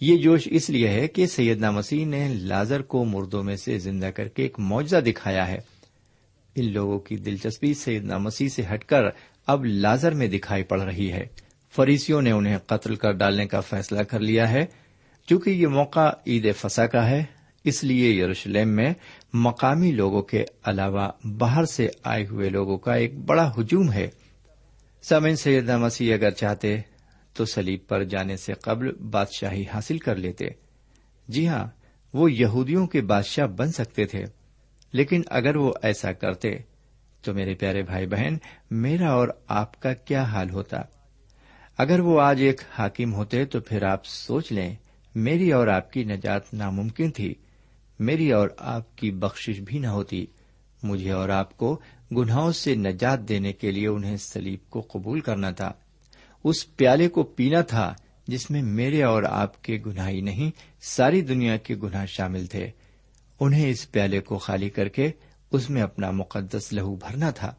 یہ 0.00 0.16
جوش 0.16 0.48
اس 0.50 0.70
لیے 0.70 0.88
ہے 0.88 1.08
کہ 1.08 1.26
سیدنا 1.26 1.70
مسیح 1.70 2.06
نے 2.06 2.28
لازر 2.28 2.82
کو 2.82 3.04
مردوں 3.04 3.42
میں 3.42 3.56
سے 3.56 3.78
زندہ 3.78 4.06
کر 4.06 4.28
کے 4.28 4.42
ایک 4.42 4.58
معجزہ 4.58 4.96
دکھایا 4.96 5.48
ہے۔ 5.48 5.58
ان 6.54 6.72
لوگوں 6.72 6.98
کی 6.98 7.16
دلچسپی 7.16 7.74
سیدنا 7.74 8.18
مسیح 8.18 8.48
سے 8.48 8.62
ہٹ 8.74 8.84
کر 8.84 9.02
اب 9.46 9.64
لازر 9.64 10.14
میں 10.14 10.28
دکھائی 10.28 10.62
پڑ 10.62 10.80
رہی 10.80 11.12
ہے۔ 11.12 11.26
فریسیوں 11.76 12.22
نے 12.22 12.30
انہیں 12.30 12.58
قتل 12.66 12.94
کر 12.94 13.12
ڈالنے 13.12 13.46
کا 13.46 13.60
فیصلہ 13.60 14.02
کر 14.02 14.20
لیا 14.20 14.50
ہے۔ 14.50 14.66
چونکہ 15.26 15.50
یہ 15.50 15.66
موقع 15.66 16.10
عید 16.26 16.54
فسا 16.56 16.86
کا 16.86 17.10
ہے، 17.10 17.24
اس 17.64 17.84
لیے 17.84 18.10
یروشلم 18.10 18.68
میں 18.68 18.94
مقامی 19.32 19.92
لوگوں 19.92 20.22
کے 20.22 20.44
علاوہ 20.64 21.08
باہر 21.24 21.64
سے 21.64 21.88
آئے 22.04 22.26
ہوئے 22.26 22.48
لوگوں 22.48 22.78
کا 22.78 22.94
ایک 22.94 23.18
بڑا 23.18 23.52
ہجوم 23.58 23.92
ہے۔ 23.92 24.08
سمن 25.02 25.36
سیدنا 25.36 25.76
مسیح 25.76 26.14
اگر 26.14 26.30
چاہتے 26.30 26.76
تو 27.32 27.44
سلیب 27.44 27.80
پر 27.88 28.04
جانے 28.04 28.36
سے 28.36 28.52
قبل 28.52 28.92
بادشاہی 28.92 29.64
حاصل 29.74 29.98
کر 29.98 30.16
لیتے۔ 30.16 30.48
جی 31.28 31.48
ہاں 31.48 31.66
وہ 32.12 32.32
یہودیوں 32.32 32.86
کے 32.86 33.00
بادشاہ 33.00 33.46
بن 33.46 33.72
سکتے 33.72 34.04
تھے، 34.04 34.24
لیکن 34.92 35.22
اگر 35.26 35.56
وہ 35.56 35.72
ایسا 35.82 36.12
کرتے، 36.12 36.58
تو 37.22 37.34
میرے 37.34 37.54
پیارے 37.54 37.82
بھائی 37.82 38.06
بہن، 38.06 38.36
میرا 38.70 39.12
اور 39.12 39.28
آپ 39.48 39.80
کا 39.80 39.92
کیا 39.92 40.22
حال 40.22 40.50
ہوتا؟ 40.50 40.76
اگر 41.78 42.00
وہ 42.00 42.20
آج 42.20 42.42
ایک 42.42 42.60
حاکم 42.78 43.14
ہوتے 43.14 43.44
تو 43.44 43.60
پھر 43.60 43.82
آپ 43.82 44.06
سوچ 44.06 44.52
لیں، 44.52 44.74
میری 45.14 45.52
اور 45.52 45.66
آپ 45.66 45.92
کی 45.92 46.04
نجات 46.04 46.54
ناممکن 46.54 47.10
تھی، 47.10 47.34
میری 47.98 48.32
اور 48.32 48.48
آپ 48.58 48.98
کی 48.98 49.10
بخشش 49.10 49.60
بھی 49.60 49.78
نہ 49.78 49.86
ہوتی۔ 49.86 50.26
مجھے 50.82 51.10
اور 51.10 51.28
آپ 51.28 51.56
کو 51.56 51.80
گناہوں 52.16 52.52
سے 52.52 52.74
نجات 52.74 53.28
دینے 53.28 53.52
کے 53.52 53.70
لیے 53.70 53.86
انہیں 53.86 54.16
سلیب 54.16 54.70
کو 54.70 54.80
قبول 54.80 55.20
کرنا 55.20 55.50
تھا۔ 55.50 55.72
اس 56.44 56.76
پیالے 56.76 57.08
کو 57.08 57.22
پینا 57.22 57.60
تھا 57.60 57.94
جس 58.26 58.50
میں 58.50 58.62
میرے 58.62 59.02
اور 59.02 59.22
آپ 59.22 59.64
کے 59.64 59.82
گناہ 59.86 60.08
ہی 60.08 60.20
نہیں، 60.20 60.50
ساری 60.80 61.20
دنیا 61.20 61.56
کے 61.56 61.74
گناہ 61.74 62.06
شامل 62.06 62.46
تھے۔ 62.46 62.70
انہیں 63.40 63.70
اس 63.70 63.92
پیالے 63.92 64.20
کو 64.20 64.38
خالی 64.38 64.70
کر 64.70 64.88
کے 64.88 65.10
اس 65.50 65.70
میں 65.70 65.82
اپنا 65.82 66.10
مقدس 66.10 66.72
لہو 66.72 66.96
بھرنا 66.96 67.30
تھا۔ 67.30 67.54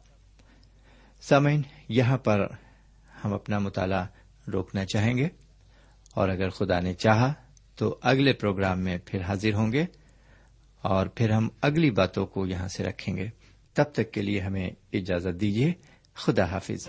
سامعین، 1.20 1.62
یہاں 1.88 2.18
پر 2.18 2.40
ہم 3.24 3.34
اپنا 3.34 3.58
مطالعہ 3.58 4.06
روکنا 4.52 4.84
چاہیں 4.84 5.16
گے۔ 5.16 5.28
اور 6.14 6.28
اگر 6.28 6.48
خدا 6.48 6.80
نے 6.80 6.94
چاہا 6.94 7.32
تو 7.76 7.98
اگلے 8.02 8.32
پروگرام 8.32 8.80
میں 8.80 8.98
پھر 9.06 9.22
حاضر 9.22 9.54
ہوں 9.54 9.72
گے۔ 9.72 9.84
اور 10.82 11.06
پھر 11.06 11.30
ہم 11.30 11.48
اگلی 11.60 11.90
باتوں 11.90 12.26
کو 12.26 12.46
یہاں 12.46 12.68
سے 12.68 12.84
رکھیں 12.84 13.16
گے۔ 13.16 13.28
تب 13.74 13.84
تک 13.92 14.12
کے 14.12 14.22
لیے 14.22 14.40
ہمیں 14.40 14.70
اجازت 14.92 15.40
دیجیے 15.40 15.72
خدا 16.14 16.44
حافظ۔ 16.44 16.88